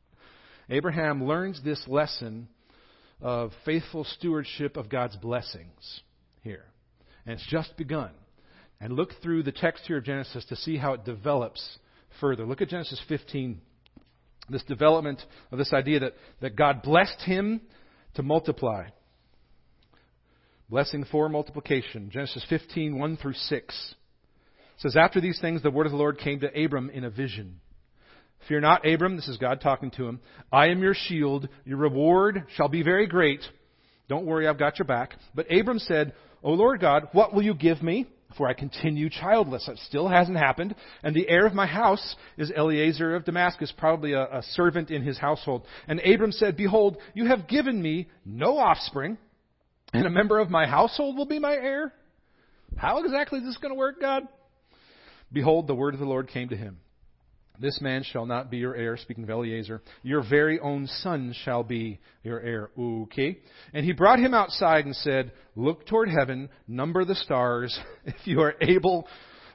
Abraham 0.68 1.24
learns 1.24 1.62
this 1.62 1.82
lesson 1.86 2.48
of 3.20 3.52
faithful 3.64 4.04
stewardship 4.04 4.76
of 4.76 4.88
God's 4.88 5.16
blessings 5.16 6.02
here. 6.42 6.64
And 7.26 7.34
it's 7.34 7.46
just 7.48 7.76
begun. 7.76 8.10
And 8.80 8.92
look 8.92 9.10
through 9.22 9.42
the 9.42 9.52
text 9.52 9.84
here 9.86 9.98
of 9.98 10.04
Genesis 10.04 10.44
to 10.46 10.56
see 10.56 10.76
how 10.76 10.92
it 10.92 11.04
develops 11.04 11.78
further. 12.20 12.46
Look 12.46 12.62
at 12.62 12.68
Genesis 12.68 13.00
15 13.08 13.60
this 14.50 14.62
development 14.64 15.22
of 15.52 15.58
this 15.58 15.72
idea 15.72 16.00
that, 16.00 16.14
that 16.40 16.56
God 16.56 16.82
blessed 16.82 17.20
him 17.22 17.60
to 18.14 18.22
multiply. 18.22 18.86
Blessing 20.68 21.04
for 21.10 21.28
multiplication. 21.28 22.10
Genesis 22.10 22.44
15, 22.48 22.98
1 22.98 23.16
through 23.16 23.34
6. 23.34 23.94
says, 24.78 24.96
After 24.96 25.20
these 25.20 25.40
things, 25.40 25.62
the 25.62 25.70
word 25.70 25.86
of 25.86 25.92
the 25.92 25.98
Lord 25.98 26.18
came 26.18 26.40
to 26.40 26.64
Abram 26.64 26.90
in 26.90 27.04
a 27.04 27.10
vision. 27.10 27.60
Fear 28.48 28.60
not, 28.60 28.86
Abram, 28.86 29.16
this 29.16 29.28
is 29.28 29.36
God 29.36 29.60
talking 29.60 29.90
to 29.92 30.08
him. 30.08 30.20
I 30.50 30.68
am 30.68 30.82
your 30.82 30.94
shield. 30.94 31.48
Your 31.64 31.76
reward 31.76 32.44
shall 32.56 32.68
be 32.68 32.82
very 32.82 33.06
great. 33.06 33.40
Don't 34.08 34.26
worry, 34.26 34.48
I've 34.48 34.58
got 34.58 34.78
your 34.78 34.86
back. 34.86 35.14
But 35.34 35.52
Abram 35.52 35.78
said, 35.78 36.14
O 36.42 36.52
Lord 36.52 36.80
God, 36.80 37.08
what 37.12 37.34
will 37.34 37.42
you 37.42 37.54
give 37.54 37.82
me? 37.82 38.06
for 38.36 38.46
I 38.46 38.52
continue 38.52 39.08
childless. 39.08 39.64
That 39.66 39.78
still 39.78 40.06
hasn't 40.06 40.36
happened. 40.36 40.74
And 41.02 41.16
the 41.16 41.28
heir 41.28 41.46
of 41.46 41.54
my 41.54 41.66
house 41.66 42.16
is 42.36 42.50
Eliezer 42.50 43.14
of 43.14 43.24
Damascus, 43.24 43.72
probably 43.76 44.12
a, 44.12 44.22
a 44.24 44.42
servant 44.52 44.90
in 44.90 45.02
his 45.02 45.18
household. 45.18 45.64
And 45.86 46.00
Abram 46.00 46.32
said, 46.32 46.56
Behold, 46.56 46.98
you 47.14 47.26
have 47.26 47.48
given 47.48 47.80
me 47.80 48.08
no 48.26 48.58
offspring, 48.58 49.16
and 49.92 50.06
a 50.06 50.10
member 50.10 50.38
of 50.38 50.50
my 50.50 50.66
household 50.66 51.16
will 51.16 51.26
be 51.26 51.38
my 51.38 51.54
heir. 51.54 51.92
How 52.76 53.02
exactly 53.02 53.38
is 53.38 53.46
this 53.46 53.56
going 53.56 53.72
to 53.72 53.78
work, 53.78 54.00
God? 54.00 54.24
Behold, 55.32 55.66
the 55.66 55.74
word 55.74 55.94
of 55.94 56.00
the 56.00 56.06
Lord 56.06 56.28
came 56.28 56.50
to 56.50 56.56
him. 56.56 56.78
This 57.60 57.80
man 57.80 58.04
shall 58.04 58.24
not 58.24 58.50
be 58.50 58.58
your 58.58 58.76
heir, 58.76 58.96
speaking 58.96 59.24
of 59.24 59.30
Eliezer. 59.30 59.82
Your 60.02 60.22
very 60.28 60.60
own 60.60 60.86
son 60.86 61.34
shall 61.44 61.64
be 61.64 61.98
your 62.22 62.40
heir. 62.40 62.70
Okay. 62.78 63.38
And 63.72 63.84
he 63.84 63.92
brought 63.92 64.20
him 64.20 64.32
outside 64.32 64.84
and 64.84 64.94
said, 64.94 65.32
Look 65.56 65.86
toward 65.86 66.08
heaven, 66.08 66.50
number 66.68 67.04
the 67.04 67.16
stars, 67.16 67.78
if 68.04 68.14
you 68.24 68.40
are 68.40 68.54
able 68.60 69.08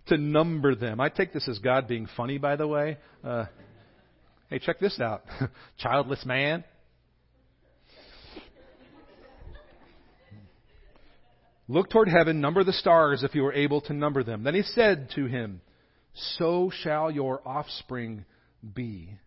to 0.07 0.17
number 0.17 0.75
them. 0.75 0.99
I 0.99 1.07
take 1.07 1.31
this 1.31 1.47
as 1.47 1.59
God 1.59 1.87
being 1.87 2.07
funny, 2.17 2.37
by 2.37 2.57
the 2.57 2.67
way. 2.67 2.97
Uh, 3.23 3.45
hey, 4.49 4.59
check 4.59 4.79
this 4.79 4.99
out. 4.99 5.23
Childless 5.79 6.25
man. 6.25 6.65
Look 11.69 11.89
toward 11.89 12.09
heaven, 12.09 12.41
number 12.41 12.65
the 12.65 12.73
stars 12.73 13.23
if 13.23 13.33
you 13.33 13.45
are 13.45 13.53
able 13.53 13.79
to 13.81 13.93
number 13.93 14.23
them. 14.23 14.43
Then 14.43 14.53
he 14.53 14.63
said 14.63 15.09
to 15.15 15.25
him, 15.25 15.61
so 16.13 16.71
shall 16.81 17.09
your 17.11 17.41
offspring 17.45 18.25
be. 18.73 19.17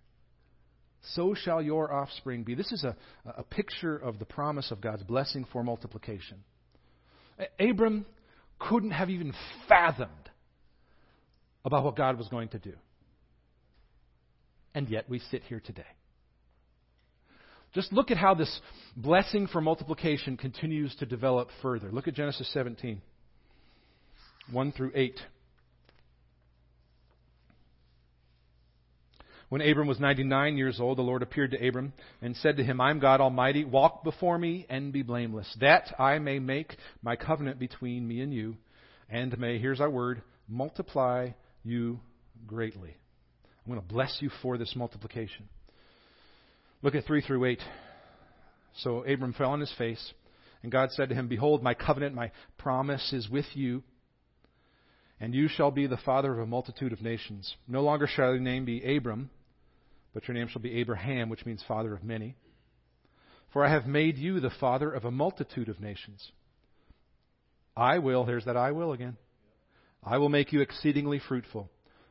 So 1.15 1.35
shall 1.35 1.63
your 1.63 1.93
offspring 1.93 2.43
be. 2.43 2.55
This 2.55 2.73
is 2.73 2.85
a, 2.85 2.97
a 3.25 3.43
picture 3.43 3.97
of 3.97 4.19
the 4.19 4.25
promise 4.25 4.71
of 4.71 4.81
God's 4.81 5.03
blessing 5.03 5.47
for 5.53 5.63
multiplication. 5.63 6.39
Abram 7.61 8.07
couldn't 8.59 8.91
have 8.91 9.11
even 9.11 9.33
fathomed 9.69 10.11
about 11.65 11.85
what 11.85 11.97
God 11.97 12.17
was 12.17 12.29
going 12.29 12.49
to 12.51 12.59
do. 12.59 12.73
And 14.75 14.89
yet 14.89 15.09
we 15.09 15.19
sit 15.19 15.43
here 15.45 15.61
today. 15.61 15.83
Just 17.75 17.93
look 17.93 18.11
at 18.11 18.17
how 18.17 18.35
this 18.35 18.61
blessing 18.97 19.49
for 19.49 19.61
multiplication 19.61 20.37
continues 20.37 20.95
to 20.97 21.07
develop 21.07 21.49
further. 21.61 21.91
Look 21.91 22.09
at 22.09 22.15
Genesis 22.15 22.51
17, 22.53 23.03
1 24.51 24.73
through 24.73 24.93
8. 24.95 25.21
When 29.49 29.61
Abram 29.61 29.87
was 29.87 30.01
99 30.01 30.57
years 30.57 30.81
old, 30.81 30.99
the 30.99 31.03
Lord 31.03 31.23
appeared 31.23 31.53
to 31.53 31.69
Abram 31.69 31.93
and 32.21 32.37
said 32.37 32.57
to 32.57 32.65
him, 32.65 32.81
I 32.81 32.91
am 32.91 32.99
God 32.99 33.21
Almighty. 33.21 33.65
Walk 33.65 34.03
before 34.03 34.39
me 34.39 34.67
and 34.69 34.93
be 34.93 35.03
blameless, 35.03 35.57
that 35.61 35.95
I 36.01 36.19
may 36.19 36.41
make 36.41 36.77
my 37.01 37.15
covenant 37.15 37.61
between 37.61 38.09
me 38.09 38.21
and 38.21 38.35
you, 38.35 38.57
and 39.09 39.39
may, 39.39 39.59
here's 39.59 39.81
our 39.81 39.91
word, 39.91 40.23
multiply 40.49 41.31
you 41.63 42.01
greatly. 42.47 42.97
I'm 43.65 43.73
going 43.73 43.81
to 43.81 43.95
bless 43.95 44.17
you 44.21 44.31
for 44.43 44.59
this 44.59 44.75
multiplication. 44.75 45.49
Look 46.83 46.97
at 46.97 47.05
3 47.05 47.21
through 47.21 47.45
8. 47.45 47.61
So 48.79 49.05
Abram 49.05 49.33
fell 49.33 49.51
on 49.51 49.61
his 49.61 49.73
face, 49.79 50.13
and 50.65 50.73
God 50.73 50.91
said 50.91 51.09
to 51.11 51.15
him, 51.15 51.29
Behold, 51.29 51.63
my 51.63 51.75
covenant, 51.75 52.17
my 52.17 52.33
promise 52.59 53.13
is 53.13 53.29
with 53.31 53.47
you 53.55 53.85
and 55.21 55.35
you 55.35 55.49
shall 55.49 55.71
be 55.71 55.87
the 55.87 55.97
father 55.97 56.33
of 56.33 56.41
a 56.41 56.47
multitude 56.47 56.93
of 56.93 57.01
nations. 57.01 57.57
No 57.67 57.81
longer 57.81 58.07
shall 58.07 58.33
your 58.33 58.41
name 58.41 58.65
be 58.65 58.97
Abram, 58.97 59.31
but 60.17 60.27
your 60.27 60.35
name 60.35 60.49
shall 60.49 60.63
be 60.63 60.79
Abraham, 60.79 61.29
which 61.29 61.45
means 61.45 61.63
father 61.69 61.93
of 61.93 62.03
many. 62.03 62.37
For 63.53 63.63
I 63.63 63.71
have 63.71 63.85
made 63.85 64.17
you 64.17 64.41
the 64.41 64.49
father 64.49 64.91
of 64.91 65.05
a 65.05 65.11
multitude 65.11 65.69
of 65.69 65.79
nations. 65.79 66.33
I 67.77 67.99
will, 67.99 68.25
there's 68.25 68.47
that 68.47 68.57
I 68.57 68.73
will 68.73 68.93
again. 68.93 69.19
I 70.03 70.17
will 70.17 70.31
make 70.31 70.55
you 70.55 70.63
exceedingly 70.63 71.19
fruitful, 71.19 71.69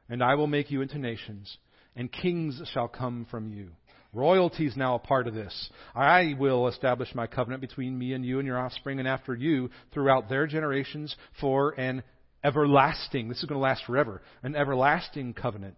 and 0.07 0.21
I 0.21 0.35
will 0.35 0.45
make 0.45 0.69
you 0.69 0.81
into 0.81 0.99
nations, 0.99 1.57
and 1.95 2.11
kings 2.11 2.61
shall 2.71 2.87
come 2.87 3.25
from 3.31 3.51
you. 3.51 3.71
Royalty 4.13 4.67
is 4.67 4.77
now 4.77 4.93
a 4.93 4.99
part 4.99 5.25
of 5.27 5.33
this. 5.33 5.71
I 5.95 6.35
will 6.37 6.67
establish 6.67 7.15
my 7.15 7.25
covenant 7.25 7.61
between 7.61 7.97
me 7.97 8.13
and 8.13 8.23
you 8.23 8.37
and 8.37 8.45
your 8.45 8.59
offspring 8.59 8.99
and 8.99 9.07
after 9.07 9.33
you 9.33 9.71
throughout 9.95 10.29
their 10.29 10.45
generations 10.45 11.15
for 11.41 11.71
an 11.71 12.03
everlasting, 12.43 13.29
this 13.29 13.39
is 13.39 13.45
going 13.45 13.59
to 13.59 13.63
last 13.63 13.83
forever, 13.85 14.21
an 14.43 14.55
everlasting 14.55 15.33
covenant 15.33 15.77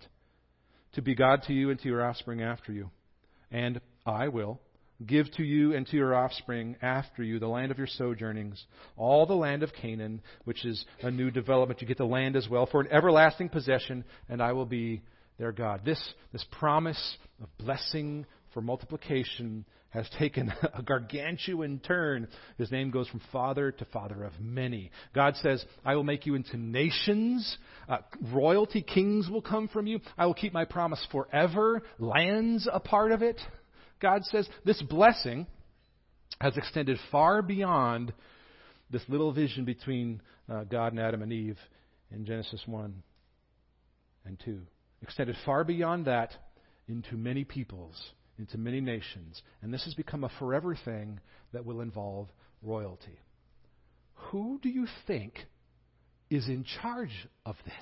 to 0.93 1.01
be 1.01 1.15
God 1.15 1.43
to 1.43 1.53
you 1.53 1.69
and 1.69 1.79
to 1.79 1.87
your 1.87 2.05
offspring 2.05 2.41
after 2.41 2.71
you. 2.71 2.89
And 3.51 3.79
I 4.05 4.27
will 4.27 4.59
give 5.05 5.31
to 5.33 5.43
you 5.43 5.75
and 5.75 5.85
to 5.87 5.95
your 5.95 6.15
offspring 6.15 6.75
after 6.81 7.21
you 7.21 7.39
the 7.39 7.47
land 7.47 7.71
of 7.71 7.77
your 7.77 7.87
sojournings, 7.87 8.63
all 8.95 9.25
the 9.25 9.35
land 9.35 9.63
of 9.63 9.71
Canaan, 9.73 10.21
which 10.45 10.65
is 10.65 10.83
a 11.01 11.11
new 11.11 11.29
development. 11.29 11.81
You 11.81 11.87
get 11.87 11.97
the 11.97 12.05
land 12.05 12.35
as 12.35 12.49
well 12.49 12.65
for 12.65 12.81
an 12.81 12.87
everlasting 12.91 13.49
possession, 13.49 14.03
and 14.27 14.41
I 14.41 14.53
will 14.53 14.65
be 14.65 15.03
their 15.37 15.51
God. 15.51 15.81
This, 15.85 16.01
this 16.33 16.45
promise 16.51 17.17
of 17.41 17.49
blessing 17.57 18.25
for 18.53 18.61
multiplication 18.61 19.65
has 19.89 20.07
taken 20.17 20.53
a 20.73 20.81
gargantuan 20.81 21.79
turn. 21.79 22.27
His 22.57 22.71
name 22.71 22.91
goes 22.91 23.07
from 23.07 23.21
father 23.31 23.71
to 23.71 23.85
father 23.85 24.23
of 24.23 24.33
many. 24.39 24.91
God 25.13 25.35
says, 25.37 25.63
I 25.85 25.95
will 25.95 26.03
make 26.03 26.25
you 26.25 26.35
into 26.35 26.57
nations. 26.57 27.57
Uh, 27.87 27.97
royalty, 28.33 28.81
kings 28.81 29.29
will 29.29 29.41
come 29.41 29.67
from 29.67 29.87
you. 29.87 29.99
I 30.17 30.25
will 30.25 30.33
keep 30.33 30.53
my 30.53 30.65
promise 30.65 31.05
forever. 31.11 31.81
Lands 31.99 32.67
a 32.71 32.79
part 32.79 33.11
of 33.11 33.21
it. 33.21 33.39
God 33.99 34.23
says, 34.25 34.47
this 34.65 34.81
blessing 34.81 35.47
has 36.39 36.55
extended 36.57 36.99
far 37.11 37.41
beyond 37.41 38.13
this 38.91 39.01
little 39.07 39.33
vision 39.33 39.65
between 39.65 40.21
uh, 40.49 40.63
God 40.63 40.93
and 40.93 41.01
Adam 41.01 41.21
and 41.21 41.33
Eve 41.33 41.57
in 42.11 42.25
Genesis 42.25 42.61
1 42.65 43.03
and 44.25 44.39
2. 44.45 44.61
Extended 45.01 45.35
far 45.45 45.63
beyond 45.63 46.05
that 46.05 46.31
into 46.87 47.15
many 47.15 47.43
peoples 47.43 48.11
into 48.37 48.57
many 48.57 48.81
nations, 48.81 49.41
and 49.61 49.73
this 49.73 49.83
has 49.85 49.93
become 49.93 50.23
a 50.23 50.31
forever 50.39 50.75
thing 50.85 51.19
that 51.53 51.65
will 51.65 51.81
involve 51.81 52.27
royalty. 52.61 53.19
Who 54.31 54.59
do 54.61 54.69
you 54.69 54.87
think 55.05 55.45
is 56.29 56.47
in 56.47 56.65
charge 56.81 57.27
of 57.45 57.55
this? 57.65 57.73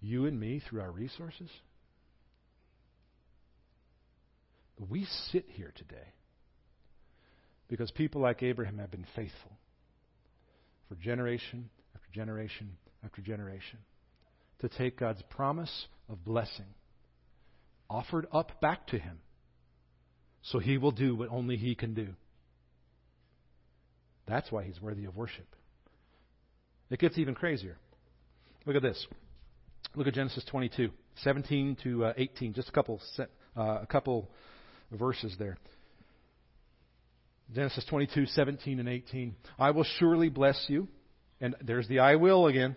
You 0.00 0.26
and 0.26 0.38
me 0.38 0.60
through 0.68 0.80
our 0.80 0.90
resources? 0.90 1.48
We 4.90 5.06
sit 5.30 5.46
here 5.48 5.72
today 5.76 6.12
because 7.68 7.90
people 7.92 8.20
like 8.20 8.42
Abraham 8.42 8.78
have 8.78 8.90
been 8.90 9.06
faithful 9.14 9.52
for 10.88 10.96
generation 10.96 11.70
after 11.94 12.08
generation 12.12 12.72
after 13.04 13.22
generation 13.22 13.78
to 14.58 14.68
take 14.68 14.98
God's 14.98 15.22
promise 15.30 15.86
of 16.12 16.24
blessing 16.24 16.66
offered 17.88 18.26
up 18.32 18.60
back 18.60 18.86
to 18.88 18.98
him 18.98 19.18
so 20.42 20.58
he 20.58 20.78
will 20.78 20.90
do 20.90 21.14
what 21.14 21.28
only 21.30 21.56
he 21.56 21.74
can 21.74 21.94
do. 21.94 22.08
That's 24.26 24.50
why 24.50 24.64
he's 24.64 24.80
worthy 24.80 25.04
of 25.04 25.16
worship. 25.16 25.46
It 26.90 26.98
gets 26.98 27.18
even 27.18 27.34
crazier. 27.34 27.76
Look 28.66 28.76
at 28.76 28.82
this. 28.82 29.06
Look 29.94 30.06
at 30.06 30.14
Genesis 30.14 30.44
22, 30.50 30.90
17 31.22 31.76
to 31.82 32.04
uh, 32.06 32.12
18. 32.16 32.54
Just 32.54 32.68
a 32.68 32.72
couple, 32.72 33.00
uh, 33.18 33.24
a 33.56 33.86
couple 33.86 34.30
verses 34.90 35.34
there. 35.38 35.58
Genesis 37.54 37.84
22, 37.88 38.26
17 38.26 38.78
and 38.78 38.88
18. 38.88 39.34
I 39.58 39.72
will 39.72 39.84
surely 39.98 40.28
bless 40.28 40.64
you 40.68 40.88
and 41.42 41.56
there's 41.60 41.88
the 41.88 41.98
I 41.98 42.14
will 42.14 42.46
again, 42.46 42.76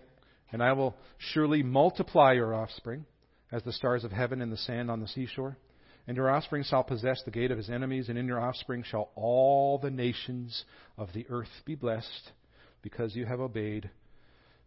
and 0.52 0.62
I 0.62 0.72
will 0.72 0.96
surely 1.18 1.62
multiply 1.62 2.32
your 2.32 2.52
offspring 2.52 3.06
as 3.52 3.62
the 3.62 3.72
stars 3.72 4.04
of 4.04 4.12
heaven 4.12 4.40
and 4.40 4.52
the 4.52 4.56
sand 4.56 4.90
on 4.90 5.00
the 5.00 5.08
seashore. 5.08 5.56
And 6.06 6.16
your 6.16 6.30
offspring 6.30 6.62
shall 6.62 6.84
possess 6.84 7.20
the 7.24 7.30
gate 7.30 7.50
of 7.50 7.58
his 7.58 7.70
enemies, 7.70 8.08
and 8.08 8.16
in 8.16 8.26
your 8.26 8.40
offspring 8.40 8.84
shall 8.84 9.10
all 9.16 9.78
the 9.78 9.90
nations 9.90 10.64
of 10.96 11.12
the 11.12 11.26
earth 11.28 11.50
be 11.64 11.74
blessed, 11.74 12.32
because 12.82 13.16
you 13.16 13.26
have 13.26 13.40
obeyed 13.40 13.90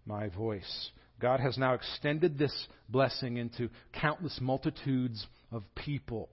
my 0.06 0.28
voice. 0.28 0.92
God 1.20 1.40
has 1.40 1.58
now 1.58 1.74
extended 1.74 2.38
this 2.38 2.68
blessing 2.90 3.38
into 3.38 3.70
countless 3.94 4.38
multitudes 4.42 5.26
of 5.52 5.64
people. 5.76 6.30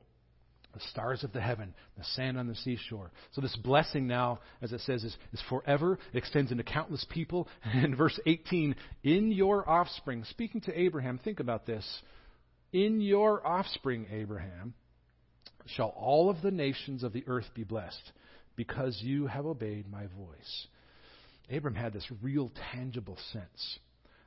The 0.74 0.80
stars 0.90 1.24
of 1.24 1.32
the 1.32 1.40
heaven, 1.40 1.72
the 1.96 2.04
sand 2.04 2.36
on 2.38 2.48
the 2.48 2.54
seashore. 2.54 3.10
So 3.32 3.40
this 3.40 3.56
blessing 3.56 4.06
now, 4.06 4.40
as 4.60 4.72
it 4.72 4.82
says, 4.82 5.04
is, 5.04 5.16
is 5.32 5.42
forever. 5.48 5.98
It 6.12 6.18
extends 6.18 6.52
into 6.52 6.64
countless 6.64 7.06
people. 7.08 7.48
And 7.64 7.96
verse 7.96 8.18
18, 8.26 8.76
in 9.02 9.32
your 9.32 9.68
offspring, 9.68 10.24
speaking 10.24 10.60
to 10.62 10.78
Abraham, 10.78 11.18
think 11.18 11.40
about 11.40 11.64
this. 11.64 11.86
In 12.72 13.00
your 13.00 13.46
offspring, 13.46 14.06
Abraham, 14.10 14.74
shall 15.66 15.88
all 15.88 16.30
of 16.30 16.42
the 16.42 16.50
nations 16.50 17.02
of 17.02 17.12
the 17.12 17.24
earth 17.26 17.46
be 17.54 17.64
blessed, 17.64 18.12
because 18.54 18.98
you 19.02 19.26
have 19.26 19.46
obeyed 19.46 19.90
my 19.90 20.06
voice. 20.06 20.66
Abraham 21.50 21.80
had 21.80 21.92
this 21.92 22.06
real 22.22 22.50
tangible 22.72 23.18
sense 23.32 23.78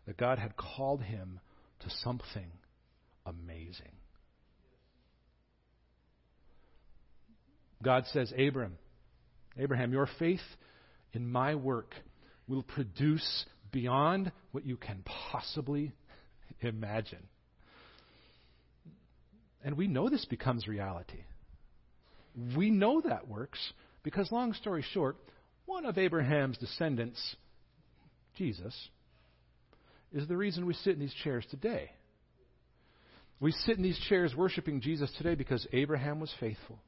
that 0.06 0.18
God 0.18 0.40
had 0.40 0.56
called 0.56 1.02
him 1.02 1.40
to 1.82 1.90
something 2.04 2.52
amazing. 3.26 3.92
God 7.82 8.06
says, 8.12 8.34
Abram, 8.38 8.78
Abraham, 9.58 9.94
your 9.94 10.10
faith 10.20 10.42
in 11.14 11.30
my 11.30 11.56
work 11.56 11.94
will 12.48 12.64
produce 12.64 13.46
beyond 13.72 14.32
what 14.52 14.66
you 14.66 14.76
can 14.76 15.04
possibly 15.32 15.94
imagine. 16.62 17.28
And 19.64 19.76
we 19.76 19.88
know 19.88 20.10
this 20.10 20.26
becomes 20.26 20.68
reality. 20.68 21.24
We 22.56 22.70
know 22.70 23.02
that 23.02 23.28
works 23.28 23.60
because, 24.04 24.32
long 24.32 24.54
story 24.54 24.84
short, 24.94 25.18
one 25.66 25.86
of 25.86 25.98
Abraham's 25.98 26.58
descendants, 26.58 27.36
Jesus, 28.38 28.90
is 30.14 30.28
the 30.28 30.38
reason 30.38 30.66
we 30.66 30.74
sit 30.74 30.94
in 30.94 31.00
these 31.00 31.14
chairs 31.24 31.46
today. 31.52 31.92
We 33.40 33.52
sit 33.52 33.78
in 33.78 33.84
these 33.84 34.00
chairs 34.10 34.36
worshiping 34.36 34.82
Jesus 34.82 35.12
today 35.18 35.36
because 35.36 35.68
Abraham 35.72 36.20
was 36.20 36.34
faithful. 36.40 36.80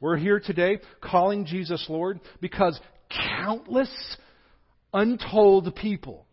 We're 0.00 0.16
here 0.16 0.40
today 0.40 0.78
calling 1.02 1.44
Jesus 1.46 1.84
Lord 1.88 2.20
because 2.40 2.80
countless 3.10 4.16
untold 4.92 5.74
people 5.76 6.26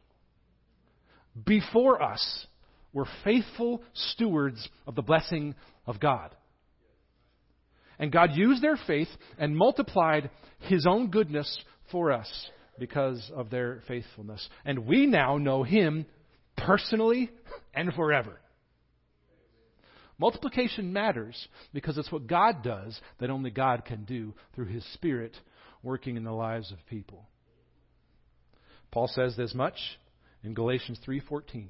before 1.46 2.02
us 2.02 2.48
were 2.94 3.08
faithful 3.24 3.82
stewards 3.94 4.68
of 4.86 4.96
the 4.96 5.02
blessing 5.02 5.56
of 5.86 6.00
God. 6.00 6.36
And 8.00 8.12
God 8.12 8.36
used 8.36 8.62
their 8.62 8.78
faith 8.88 9.10
and 9.38 9.58
multiplied 9.58 10.30
His 10.60 10.86
own 10.86 11.10
goodness 11.10 11.60
for 11.92 12.12
us 12.12 12.50
because 12.80 13.32
of 13.36 13.50
their 13.50 13.82
faithfulness. 13.88 14.48
And 14.66 14.86
we 14.86 15.06
now 15.08 15.38
know 15.38 15.64
Him 15.64 16.06
personally 16.56 17.30
and 17.74 17.94
forever. 17.94 18.40
Multiplication 20.20 20.94
matters 20.94 21.48
because 21.74 21.98
it's 21.98 22.12
what 22.12 22.28
God 22.28 22.64
does 22.64 23.00
that 23.20 23.30
only 23.30 23.52
God 23.52 23.86
can 23.86 24.04
do 24.04 24.34
through 24.56 24.66
His 24.66 24.86
Spirit 24.94 25.36
working 25.84 26.18
in 26.18 26.24
the 26.24 26.32
lives 26.32 26.72
of 26.72 26.78
people. 26.90 27.28
Paul 28.92 29.08
says 29.08 29.36
this 29.36 29.54
much 29.54 29.78
in 30.44 30.54
Galatians 30.54 31.00
3:14. 31.06 31.68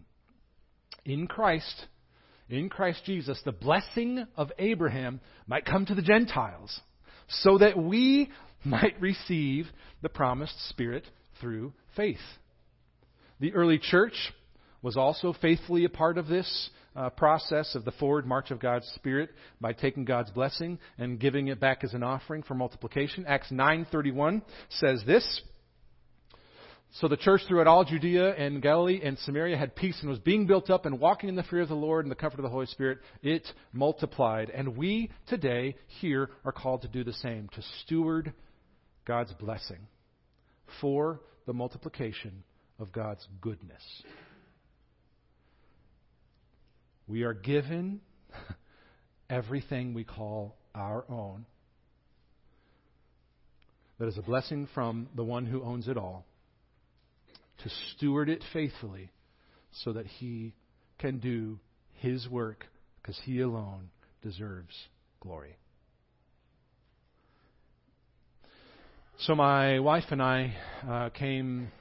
In 1.08 1.26
Christ, 1.26 1.86
in 2.50 2.68
Christ 2.68 3.04
Jesus, 3.06 3.42
the 3.46 3.54
blessing 3.54 4.28
of 4.36 4.52
Abraham 4.60 5.22
might 5.48 5.66
come 5.66 5.86
to 5.86 5.96
the 5.96 6.02
Gentiles 6.02 6.82
so 7.30 7.58
that 7.60 7.78
we 7.78 8.30
might 8.66 9.00
receive 9.00 9.68
the 10.02 10.10
promised 10.10 10.70
Spirit 10.70 11.06
through 11.40 11.72
faith. 11.96 12.20
The 13.40 13.54
early 13.54 13.80
church 13.80 14.14
was 14.82 14.98
also 14.98 15.34
faithfully 15.42 15.86
a 15.86 15.90
part 15.90 16.18
of 16.18 16.28
this 16.28 16.70
uh, 16.94 17.10
process 17.12 17.74
of 17.74 17.86
the 17.86 17.92
forward 17.92 18.26
march 18.26 18.52
of 18.52 18.60
God's 18.60 18.88
Spirit 18.96 19.30
by 19.62 19.72
taking 19.72 20.04
God's 20.04 20.32
blessing 20.32 20.78
and 20.98 21.20
giving 21.20 21.48
it 21.48 21.60
back 21.60 21.86
as 21.86 21.94
an 21.94 22.04
offering 22.04 22.44
for 22.44 22.54
multiplication. 22.54 23.26
Acts 23.26 23.50
9:31 23.50 24.42
says 24.70 25.04
this. 25.06 25.42
So 27.00 27.08
the 27.08 27.18
church 27.18 27.42
throughout 27.48 27.68
all 27.68 27.84
Judea 27.84 28.34
and 28.34 28.60
Galilee 28.60 29.02
and 29.04 29.20
Samaria 29.20 29.56
had 29.56 29.76
peace 29.76 30.00
and 30.02 30.10
was 30.10 30.18
being 30.18 30.48
built 30.48 30.72
up 30.72 30.88
and 30.88 31.00
walking 31.00 31.30
in 31.30 31.36
the 31.36 31.44
fear 31.44 31.62
of 31.62 31.70
the 31.70 31.76
Lord 31.76 32.06
and 32.06 32.12
the 32.12 32.16
comfort 32.16 32.40
of 32.40 32.44
the 32.44 32.50
Holy 32.50 32.66
Spirit. 32.66 32.98
It 33.22 33.48
multiplied. 33.72 34.50
And 34.50 34.76
we 34.76 35.12
today 35.28 35.76
here 36.00 36.32
are 36.44 36.52
called 36.52 36.82
to 36.82 36.88
do 36.88 37.04
the 37.04 37.14
same, 37.14 37.50
to 37.54 37.62
steward 37.84 38.34
God's 39.06 39.32
blessing 39.34 39.78
for 40.82 41.22
the 41.46 41.54
multiplication 41.54 42.44
of 42.80 42.92
God's 42.92 43.28
goodness. 43.42 43.84
We 47.08 47.22
are 47.24 47.36
given 47.36 48.02
everything 49.30 49.94
we 49.94 50.04
call 50.04 50.58
our 50.74 51.06
own. 51.08 51.46
That 54.00 54.08
is 54.08 54.18
a 54.18 54.24
blessing 54.24 54.68
from 54.74 55.10
the 55.16 55.24
one 55.24 55.46
who 55.46 55.62
owns 55.62 55.88
it 55.88 55.96
all 55.96 56.26
to 57.64 57.70
steward 57.96 58.30
it 58.30 58.44
faithfully 58.54 59.12
so 59.84 59.94
that 59.94 60.06
he 60.06 60.54
can 61.00 61.20
do 61.20 61.60
his 61.94 62.28
work 62.28 62.66
because 63.02 63.20
he 63.24 63.42
alone 63.42 63.90
deserves 64.22 64.74
glory. 65.20 65.56
So, 69.20 69.34
my 69.34 69.80
wife 69.80 70.04
and 70.12 70.22
I 70.22 70.56
uh, 70.88 71.10
came 71.10 71.72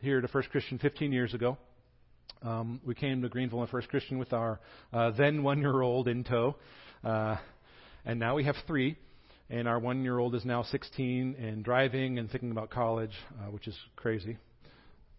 here 0.00 0.20
to 0.20 0.28
First 0.28 0.50
Christian 0.50 0.78
15 0.78 1.12
years 1.12 1.32
ago. 1.32 1.56
Um, 2.42 2.80
we 2.84 2.94
came 2.94 3.22
to 3.22 3.28
Greeneville 3.28 3.60
and 3.60 3.70
First 3.70 3.88
Christian 3.88 4.18
with 4.18 4.32
our 4.32 4.60
uh, 4.92 5.10
then 5.12 5.42
one 5.42 5.60
year 5.60 5.80
old 5.80 6.08
in 6.08 6.24
tow. 6.24 6.56
Uh, 7.02 7.36
and 8.04 8.20
now 8.20 8.34
we 8.34 8.44
have 8.44 8.56
three. 8.66 8.96
And 9.50 9.66
our 9.66 9.78
one 9.78 10.04
year 10.04 10.18
old 10.18 10.34
is 10.34 10.44
now 10.44 10.62
16 10.62 11.36
and 11.40 11.64
driving 11.64 12.18
and 12.18 12.30
thinking 12.30 12.50
about 12.50 12.70
college, 12.70 13.12
uh, 13.40 13.50
which 13.50 13.66
is 13.66 13.76
crazy. 13.96 14.36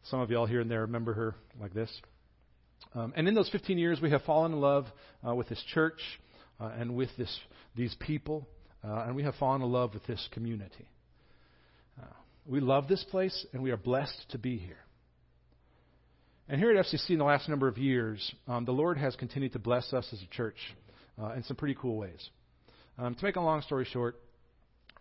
Some 0.04 0.22
of 0.22 0.32
y'all 0.32 0.46
here 0.46 0.62
and 0.62 0.72
there 0.72 0.82
remember 0.82 1.14
her 1.14 1.36
like 1.60 1.74
this. 1.74 1.92
Um, 2.96 3.14
and 3.16 3.28
in 3.28 3.34
those 3.34 3.50
15 3.50 3.78
years, 3.78 4.00
we 4.02 4.10
have 4.12 4.24
fallen 4.24 4.54
in 4.54 4.60
love 4.60 4.86
uh, 5.28 5.36
with 5.36 5.50
this 5.50 5.64
church 5.74 6.00
uh, 6.60 6.72
and 6.78 6.96
with 6.96 7.10
this, 7.18 7.40
these 7.76 7.96
people, 8.00 8.48
uh, 8.84 9.04
and 9.06 9.16
we 9.16 9.24
have 9.24 9.36
fallen 9.36 9.62
in 9.62 9.72
love 9.72 9.94
with 9.94 10.06
this 10.08 10.28
community. 10.32 10.88
Uh, 12.02 12.06
we 12.48 12.60
love 12.60 12.88
this 12.88 13.04
place, 13.12 13.46
and 13.54 13.62
we 13.62 13.72
are 13.72 13.78
blessed 13.78 14.26
to 14.30 14.38
be 14.38 14.58
here. 14.58 14.80
And 16.48 16.60
here 16.60 16.76
at 16.76 16.84
FCC 16.84 17.12
in 17.12 17.20
the 17.20 17.26
last 17.26 17.48
number 17.48 17.68
of 17.68 17.78
years, 17.78 18.34
um, 18.48 18.66
the 18.66 18.72
Lord 18.72 18.98
has 18.98 19.16
continued 19.16 19.54
to 19.54 19.60
bless 19.60 19.94
us 19.94 20.08
as 20.12 20.20
a 20.22 20.36
church 20.36 20.58
uh, 21.22 21.34
in 21.34 21.44
some 21.44 21.58
pretty 21.58 21.76
cool 21.80 21.98
ways. 21.98 22.30
Um, 22.98 23.14
to 23.14 23.24
make 23.24 23.36
a 23.36 23.42
long 23.42 23.62
story 23.62 23.86
short, 23.86 24.16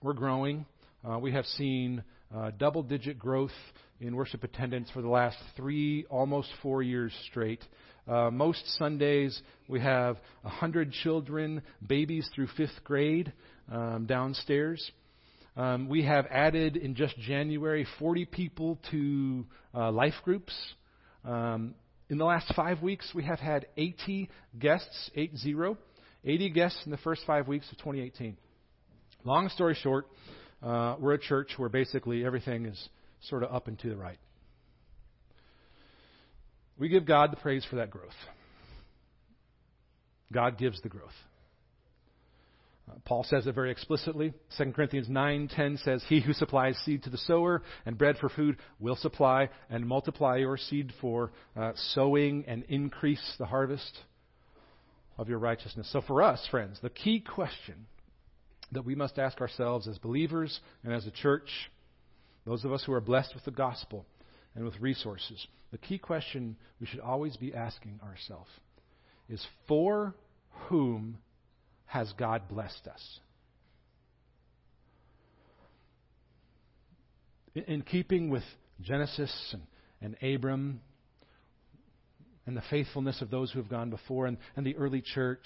we're 0.02 0.12
growing. 0.12 0.66
Uh, 1.08 1.18
we 1.18 1.32
have 1.32 1.46
seen 1.46 2.02
double 2.58 2.82
digit 2.82 3.18
growth 3.18 3.52
in 4.00 4.14
worship 4.14 4.44
attendance 4.44 4.88
for 4.92 5.02
the 5.02 5.08
last 5.08 5.36
three, 5.56 6.04
almost 6.08 6.48
four 6.62 6.82
years 6.82 7.12
straight. 7.30 7.64
Uh, 8.06 8.30
most 8.30 8.62
Sundays 8.78 9.40
we 9.68 9.80
have 9.80 10.16
100 10.42 10.92
children, 10.92 11.62
babies 11.86 12.28
through 12.34 12.46
fifth 12.56 12.84
grade, 12.84 13.32
um, 13.70 14.06
downstairs. 14.06 14.90
Um, 15.56 15.88
we 15.88 16.04
have 16.04 16.26
added 16.30 16.76
in 16.76 16.94
just 16.94 17.18
January 17.18 17.86
40 17.98 18.24
people 18.26 18.78
to 18.92 19.44
uh, 19.74 19.90
life 19.90 20.14
groups. 20.24 20.54
Um, 21.24 21.74
in 22.08 22.16
the 22.16 22.24
last 22.24 22.52
five 22.54 22.80
weeks, 22.80 23.10
we 23.14 23.24
have 23.24 23.40
had 23.40 23.66
80 23.76 24.30
guests, 24.58 25.10
80, 25.14 25.56
80 26.24 26.50
guests 26.50 26.80
in 26.84 26.92
the 26.92 26.96
first 26.98 27.22
five 27.26 27.48
weeks 27.48 27.70
of 27.72 27.78
2018. 27.78 28.36
Long 29.24 29.48
story 29.48 29.74
short, 29.74 30.06
uh, 30.62 30.94
we're 31.00 31.14
a 31.14 31.18
church 31.18 31.50
where 31.56 31.68
basically 31.68 32.24
everything 32.24 32.66
is 32.66 32.88
sort 33.22 33.42
of 33.42 33.52
up 33.52 33.68
and 33.68 33.78
to 33.80 33.88
the 33.88 33.96
right. 33.96 34.18
We 36.78 36.88
give 36.88 37.06
God 37.06 37.32
the 37.32 37.36
praise 37.36 37.64
for 37.68 37.76
that 37.76 37.90
growth. 37.90 38.10
God 40.32 40.58
gives 40.58 40.80
the 40.82 40.88
growth. 40.88 41.14
Uh, 42.88 42.94
Paul 43.04 43.24
says 43.24 43.46
it 43.46 43.54
very 43.54 43.70
explicitly. 43.70 44.32
2 44.56 44.72
Corinthians 44.72 45.08
9:10 45.08 45.78
says, 45.78 46.04
"He 46.04 46.20
who 46.20 46.32
supplies 46.32 46.78
seed 46.78 47.02
to 47.02 47.10
the 47.10 47.18
sower 47.18 47.62
and 47.84 47.98
bread 47.98 48.18
for 48.18 48.28
food 48.28 48.58
will 48.78 48.96
supply 48.96 49.50
and 49.68 49.86
multiply 49.86 50.36
your 50.36 50.56
seed 50.56 50.92
for 51.00 51.32
uh, 51.56 51.72
sowing 51.74 52.44
and 52.46 52.62
increase 52.64 53.36
the 53.38 53.46
harvest 53.46 54.04
of 55.16 55.28
your 55.28 55.38
righteousness." 55.38 55.88
So 55.90 56.00
for 56.00 56.22
us, 56.22 56.46
friends, 56.46 56.78
the 56.80 56.90
key 56.90 57.20
question 57.20 57.86
that 58.72 58.84
we 58.84 58.94
must 58.94 59.18
ask 59.18 59.40
ourselves 59.40 59.88
as 59.88 59.98
believers 59.98 60.60
and 60.84 60.92
as 60.92 61.06
a 61.06 61.10
church 61.10 61.70
those 62.48 62.64
of 62.64 62.72
us 62.72 62.82
who 62.84 62.94
are 62.94 63.00
blessed 63.00 63.34
with 63.34 63.44
the 63.44 63.50
gospel 63.50 64.06
and 64.54 64.64
with 64.64 64.80
resources. 64.80 65.46
The 65.70 65.76
key 65.76 65.98
question 65.98 66.56
we 66.80 66.86
should 66.86 67.00
always 67.00 67.36
be 67.36 67.52
asking 67.52 68.00
ourselves 68.02 68.48
is 69.28 69.46
for 69.66 70.14
whom 70.68 71.18
has 71.84 72.10
God 72.18 72.48
blessed 72.48 72.88
us? 72.90 73.20
In, 77.54 77.64
in 77.64 77.82
keeping 77.82 78.30
with 78.30 78.44
Genesis 78.80 79.32
and, 79.52 79.62
and 80.00 80.34
Abram 80.34 80.80
and 82.46 82.56
the 82.56 82.62
faithfulness 82.70 83.20
of 83.20 83.28
those 83.28 83.52
who 83.52 83.58
have 83.58 83.68
gone 83.68 83.90
before 83.90 84.24
and, 84.24 84.38
and 84.56 84.64
the 84.64 84.76
early 84.76 85.02
church 85.02 85.44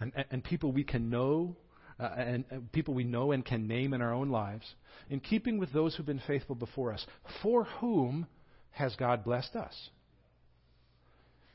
and, 0.00 0.12
and 0.30 0.42
people 0.42 0.72
we 0.72 0.82
can 0.82 1.10
know 1.10 1.56
uh, 1.98 2.10
and, 2.16 2.44
and 2.50 2.72
people 2.72 2.94
we 2.94 3.04
know 3.04 3.32
and 3.32 3.44
can 3.44 3.66
name 3.66 3.94
in 3.94 4.02
our 4.02 4.12
own 4.12 4.30
lives, 4.30 4.74
in 5.08 5.20
keeping 5.20 5.58
with 5.58 5.72
those 5.72 5.94
who've 5.94 6.06
been 6.06 6.22
faithful 6.26 6.56
before 6.56 6.92
us, 6.92 7.04
for 7.42 7.64
whom 7.80 8.26
has 8.70 8.96
God 8.96 9.24
blessed 9.24 9.54
us? 9.54 9.90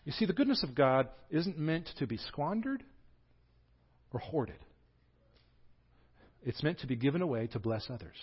You 0.05 0.11
see, 0.13 0.25
the 0.25 0.33
goodness 0.33 0.63
of 0.63 0.75
God 0.75 1.07
isn't 1.29 1.59
meant 1.59 1.89
to 1.99 2.07
be 2.07 2.17
squandered 2.17 2.83
or 4.11 4.19
hoarded. 4.19 4.59
It's 6.43 6.63
meant 6.63 6.79
to 6.79 6.87
be 6.87 6.95
given 6.95 7.21
away 7.21 7.47
to 7.47 7.59
bless 7.59 7.89
others. 7.89 8.15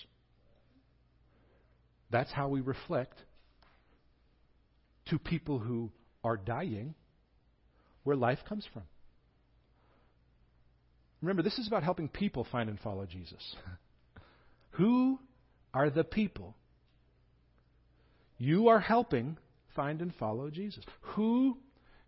That's 2.11 2.33
how 2.33 2.49
we 2.49 2.61
reflect 2.61 3.15
to 5.11 5.19
people 5.19 5.59
who 5.59 5.91
are 6.25 6.37
dying 6.37 6.95
where 8.05 8.17
life 8.17 8.39
comes 8.49 8.67
from. 8.73 8.85
Remember, 11.27 11.43
this 11.43 11.59
is 11.59 11.67
about 11.67 11.83
helping 11.83 12.09
people 12.09 12.47
find 12.53 12.71
and 12.71 12.79
follow 12.79 13.05
Jesus. 13.05 13.57
Who 14.73 15.19
are 15.75 15.91
the 15.91 16.05
people 16.05 16.55
you 18.39 18.69
are 18.69 18.79
helping 18.79 19.37
find 19.75 20.01
and 20.03 20.15
follow 20.15 20.51
Jesus? 20.51 20.85
Who 21.01 21.59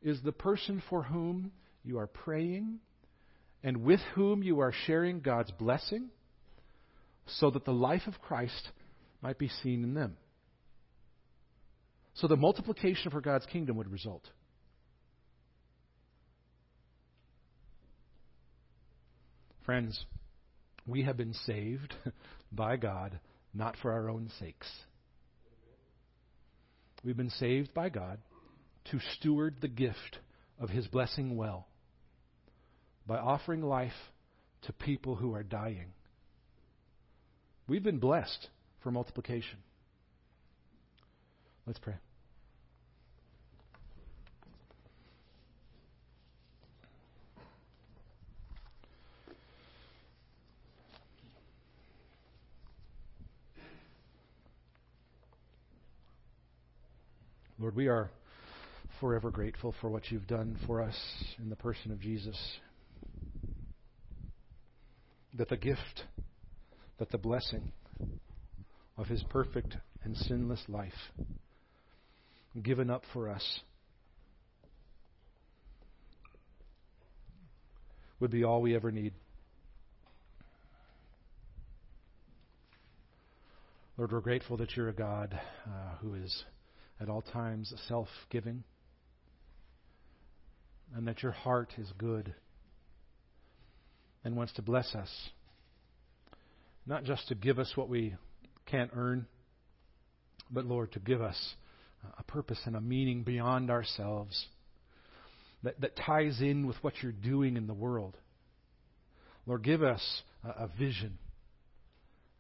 is 0.03 0.23
the 0.23 0.31
person 0.31 0.81
for 0.89 1.03
whom 1.03 1.51
you 1.83 1.99
are 1.99 2.07
praying 2.07 2.79
and 3.65 3.83
with 3.83 3.99
whom 4.15 4.45
you 4.45 4.61
are 4.61 4.73
sharing 4.87 5.19
God's 5.19 5.51
blessing 5.51 6.11
so 7.27 7.51
that 7.51 7.65
the 7.65 7.73
life 7.73 8.03
of 8.07 8.21
Christ 8.21 8.69
might 9.21 9.39
be 9.39 9.49
seen 9.49 9.83
in 9.83 9.95
them? 9.95 10.17
So 12.15 12.29
the 12.29 12.37
multiplication 12.37 13.11
for 13.11 13.21
God's 13.21 13.47
kingdom 13.47 13.79
would 13.79 13.91
result. 13.91 14.23
Friends, 19.69 20.07
we 20.87 21.03
have 21.03 21.19
been 21.19 21.35
saved 21.45 21.95
by 22.53 22.79
God 22.79 23.21
not 23.53 23.77
for 23.83 23.93
our 23.93 24.09
own 24.09 24.31
sakes. 24.41 24.67
We've 27.05 27.19
been 27.19 27.29
saved 27.29 27.75
by 27.75 27.91
God 27.91 28.19
to 28.91 28.99
steward 29.19 29.57
the 29.61 29.69
gift 29.69 30.21
of 30.59 30.71
His 30.71 30.87
blessing 30.87 31.37
well 31.37 31.67
by 33.07 33.19
offering 33.19 33.61
life 33.61 33.93
to 34.63 34.73
people 34.73 35.17
who 35.17 35.35
are 35.35 35.43
dying. 35.43 35.93
We've 37.69 37.85
been 37.85 37.99
blessed 37.99 38.49
for 38.83 38.91
multiplication. 38.91 39.59
Let's 41.67 41.79
pray. 41.79 41.97
Lord, 57.61 57.75
we 57.75 57.89
are 57.89 58.09
forever 59.01 59.33
grateful 59.33 59.75
for 59.81 59.91
what 59.91 60.13
you've 60.13 60.29
done 60.29 60.57
for 60.65 60.81
us 60.81 60.97
in 61.43 61.51
the 61.51 61.57
person 61.57 61.91
of 61.91 62.01
Jesus. 62.01 62.39
That 65.35 65.49
the 65.49 65.57
gift, 65.57 66.05
that 67.01 67.11
the 67.11 67.19
blessing 67.19 67.73
of 68.97 69.09
his 69.09 69.25
perfect 69.29 69.77
and 70.05 70.17
sinless 70.17 70.63
life 70.69 70.93
given 72.63 72.91
up 72.91 73.03
for 73.13 73.29
us 73.29 73.61
would 78.21 78.31
be 78.31 78.45
all 78.45 78.63
we 78.63 78.77
ever 78.77 78.93
need. 78.93 79.15
Lord, 83.97 84.13
we're 84.13 84.21
grateful 84.21 84.57
that 84.59 84.77
you're 84.77 84.91
a 84.91 84.95
God 84.95 85.39
uh, 85.67 85.97
who 86.01 86.15
is 86.15 86.45
at 87.01 87.09
all 87.09 87.23
times 87.23 87.73
self 87.87 88.09
giving, 88.31 88.65
and 90.95 91.07
that 91.07 91.23
your 91.23 91.33
heart 91.33 91.73
is 91.79 91.91
good 91.99 92.35
and 94.25 94.37
wants 94.37 94.53
to 94.55 94.63
bless 94.63 94.95
us. 94.95 95.11
Not 96.87 97.05
just 97.05 97.29
to 97.29 97.35
give 97.35 97.59
us 97.59 97.73
what 97.77 97.89
we 97.89 98.15
can't 98.67 98.91
earn, 98.95 99.27
but 100.51 100.65
Lord, 100.65 100.93
to 100.93 101.01
give 101.01 101.21
us 101.21 101.55
a 102.19 102.23
purpose 102.23 102.61
and 102.65 102.77
a 102.77 102.81
meaning 102.81 103.23
beyond 103.23 103.71
ourselves 103.71 104.47
that, 105.63 105.81
that 105.81 105.97
ties 105.97 106.41
in 106.41 106.67
with 106.67 106.77
what 106.83 106.95
you're 107.03 107.13
doing 107.13 107.57
in 107.57 107.67
the 107.67 107.75
world. 107.75 108.17
Lord, 109.47 109.63
give 109.63 109.83
us 109.83 110.23
a, 110.45 110.65
a 110.65 110.71
vision 110.79 111.19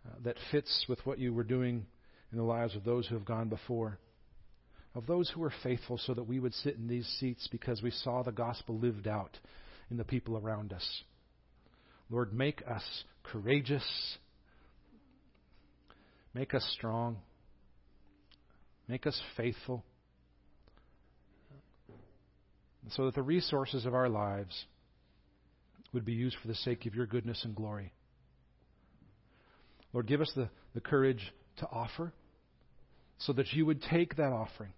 uh, 0.06 0.14
that 0.24 0.36
fits 0.50 0.86
with 0.88 1.04
what 1.04 1.18
you 1.18 1.34
were 1.34 1.44
doing 1.44 1.86
in 2.32 2.38
the 2.38 2.44
lives 2.44 2.76
of 2.76 2.84
those 2.84 3.06
who 3.06 3.14
have 3.14 3.24
gone 3.24 3.48
before 3.48 3.98
of 4.94 5.06
those 5.06 5.30
who 5.30 5.40
were 5.40 5.52
faithful 5.62 5.98
so 5.98 6.14
that 6.14 6.24
we 6.24 6.40
would 6.40 6.54
sit 6.54 6.76
in 6.76 6.88
these 6.88 7.06
seats 7.20 7.48
because 7.50 7.82
we 7.82 7.90
saw 7.90 8.22
the 8.22 8.32
gospel 8.32 8.78
lived 8.78 9.06
out 9.06 9.38
in 9.90 9.96
the 9.96 10.04
people 10.04 10.36
around 10.36 10.72
us. 10.72 11.02
Lord, 12.10 12.32
make 12.32 12.62
us 12.66 12.84
courageous. 13.22 13.84
Make 16.34 16.54
us 16.54 16.66
strong. 16.76 17.18
Make 18.88 19.06
us 19.06 19.20
faithful. 19.36 19.84
So 22.90 23.04
that 23.04 23.14
the 23.14 23.22
resources 23.22 23.84
of 23.84 23.94
our 23.94 24.08
lives 24.08 24.64
would 25.92 26.06
be 26.06 26.12
used 26.12 26.36
for 26.40 26.48
the 26.48 26.54
sake 26.54 26.86
of 26.86 26.94
your 26.94 27.06
goodness 27.06 27.44
and 27.44 27.54
glory. 27.54 27.92
Lord, 29.92 30.06
give 30.06 30.20
us 30.20 30.32
the, 30.34 30.48
the 30.74 30.80
courage 30.80 31.32
to 31.58 31.66
offer 31.66 32.12
so 33.18 33.32
that 33.34 33.52
you 33.52 33.66
would 33.66 33.82
take 33.82 34.16
that 34.16 34.32
offering 34.32 34.72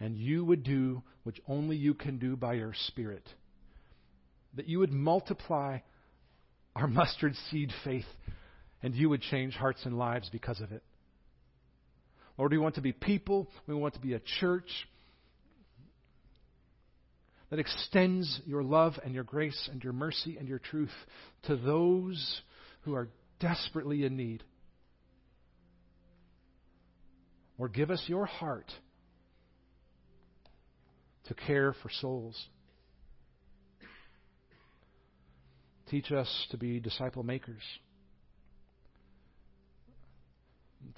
and 0.00 0.16
you 0.16 0.44
would 0.44 0.62
do 0.62 1.02
which 1.22 1.40
only 1.48 1.76
you 1.76 1.94
can 1.94 2.18
do 2.18 2.36
by 2.36 2.54
your 2.54 2.72
Spirit. 2.88 3.26
That 4.54 4.68
you 4.68 4.78
would 4.80 4.92
multiply 4.92 5.78
our 6.74 6.86
mustard 6.86 7.34
seed 7.50 7.72
faith 7.84 8.04
and 8.82 8.94
you 8.94 9.08
would 9.08 9.22
change 9.22 9.54
hearts 9.54 9.80
and 9.84 9.98
lives 9.98 10.28
because 10.30 10.60
of 10.60 10.72
it. 10.72 10.82
Lord, 12.38 12.52
we 12.52 12.58
want 12.58 12.74
to 12.74 12.82
be 12.82 12.92
people, 12.92 13.48
we 13.66 13.74
want 13.74 13.94
to 13.94 14.00
be 14.00 14.12
a 14.12 14.20
church 14.40 14.68
that 17.50 17.58
extends 17.58 18.40
your 18.44 18.62
love 18.62 18.94
and 19.04 19.14
your 19.14 19.24
grace 19.24 19.68
and 19.72 19.82
your 19.82 19.92
mercy 19.92 20.36
and 20.38 20.48
your 20.48 20.58
truth 20.58 20.92
to 21.44 21.56
those 21.56 22.40
who 22.82 22.94
are 22.94 23.08
desperately 23.40 24.04
in 24.04 24.16
need. 24.16 24.42
Or 27.58 27.68
give 27.68 27.90
us 27.90 28.02
your 28.06 28.26
heart 28.26 28.70
to 31.28 31.34
care 31.34 31.74
for 31.82 31.90
souls. 32.00 32.36
Teach 35.90 36.10
us 36.10 36.46
to 36.50 36.56
be 36.56 36.80
disciple 36.80 37.22
makers. 37.22 37.62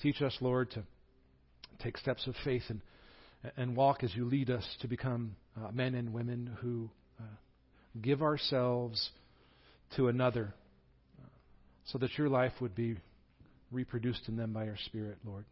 Teach 0.03 0.23
us, 0.23 0.37
Lord, 0.41 0.71
to 0.73 0.83
take 1.83 1.99
steps 1.99 2.27
of 2.27 2.35
faith 2.45 2.63
and, 2.69 2.81
and 3.57 3.77
walk 3.77 4.03
as 4.03 4.15
you 4.15 4.25
lead 4.25 4.51
us 4.51 4.65
to 4.81 4.89
become 4.89 5.37
uh, 5.57 5.71
men 5.73 5.95
and 5.95 6.13
women 6.13 6.57
who 6.61 6.91
uh, 7.21 7.25
give 8.01 8.23
ourselves 8.23 9.11
to 9.97 10.09
another 10.09 10.55
uh, 11.21 11.29
so 11.87 11.99
that 11.99 12.17
your 12.17 12.29
life 12.29 12.53
would 12.61 12.75
be 12.75 12.97
reproduced 13.71 14.29
in 14.29 14.37
them 14.37 14.53
by 14.53 14.65
your 14.65 14.79
Spirit, 14.87 15.19
Lord. 15.25 15.45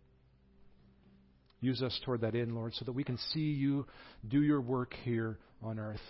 Use 1.61 1.83
us 1.83 1.99
toward 2.05 2.21
that 2.21 2.35
end, 2.35 2.55
Lord, 2.55 2.75
so 2.75 2.85
that 2.85 2.93
we 2.93 3.05
can 3.05 3.19
see 3.33 3.41
you 3.41 3.87
do 4.29 4.43
your 4.43 4.61
work 4.61 4.95
here 5.05 5.39
on 5.63 5.79
earth, 5.79 6.01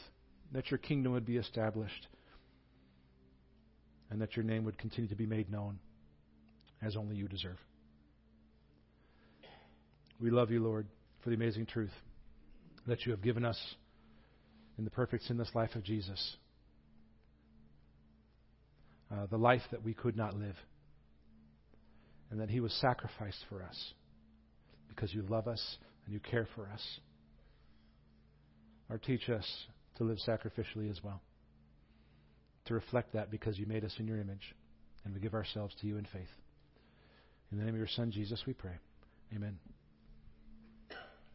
that 0.53 0.70
your 0.70 0.78
kingdom 0.78 1.12
would 1.12 1.26
be 1.26 1.36
established, 1.36 2.09
and 4.11 4.20
that 4.20 4.36
your 4.36 4.44
name 4.44 4.64
would 4.64 4.78
continue 4.78 5.09
to 5.09 5.16
be 5.16 5.26
made 5.26 5.51
known 5.51 5.78
as 6.82 6.97
only 6.97 7.16
you 7.16 7.28
deserve. 7.28 7.59
We 10.20 10.30
love 10.30 10.51
you, 10.51 10.62
Lord, 10.62 10.86
for 11.22 11.30
the 11.30 11.36
amazing 11.36 11.66
truth 11.66 11.92
that 12.86 13.05
you 13.05 13.12
have 13.12 13.22
given 13.22 13.44
us 13.44 13.59
in 14.78 14.84
the 14.84 14.90
perfect 14.90 15.24
sinless 15.24 15.51
life 15.55 15.74
of 15.74 15.84
Jesus. 15.84 16.36
Uh, 19.12 19.26
the 19.30 19.36
life 19.36 19.62
that 19.70 19.84
we 19.84 19.94
could 19.94 20.16
not 20.16 20.34
live. 20.34 20.57
and 22.30 22.40
that 22.40 22.51
He 22.51 22.61
was 22.61 22.72
sacrificed 22.80 23.44
for 23.49 23.62
us 23.62 23.92
because 24.89 25.12
you 25.12 25.22
love 25.22 25.49
us 25.49 25.78
and 26.05 26.14
you 26.14 26.20
care 26.20 26.49
for 26.55 26.68
us. 26.72 26.82
Or 28.89 28.99
teach 28.99 29.28
us 29.28 29.45
to 29.99 30.05
live 30.05 30.18
sacrificially 30.26 30.91
as 30.91 31.03
well, 31.03 31.20
to 32.66 32.74
reflect 32.74 33.14
that 33.14 33.30
because 33.30 33.59
you 33.59 33.66
made 33.66 33.84
us 33.84 33.95
in 33.99 34.07
your 34.07 34.20
image, 34.20 34.55
and 35.05 35.12
we 35.12 35.20
give 35.20 35.34
ourselves 35.34 35.74
to 35.80 35.87
you 35.87 35.97
in 35.97 36.05
faith. 36.05 36.28
In 37.51 37.59
the 37.59 37.64
name 37.64 37.74
of 37.74 37.78
your 37.78 37.89
Son, 37.89 38.11
Jesus, 38.12 38.43
we 38.47 38.53
pray. 38.53 38.78
Amen. 39.34 39.59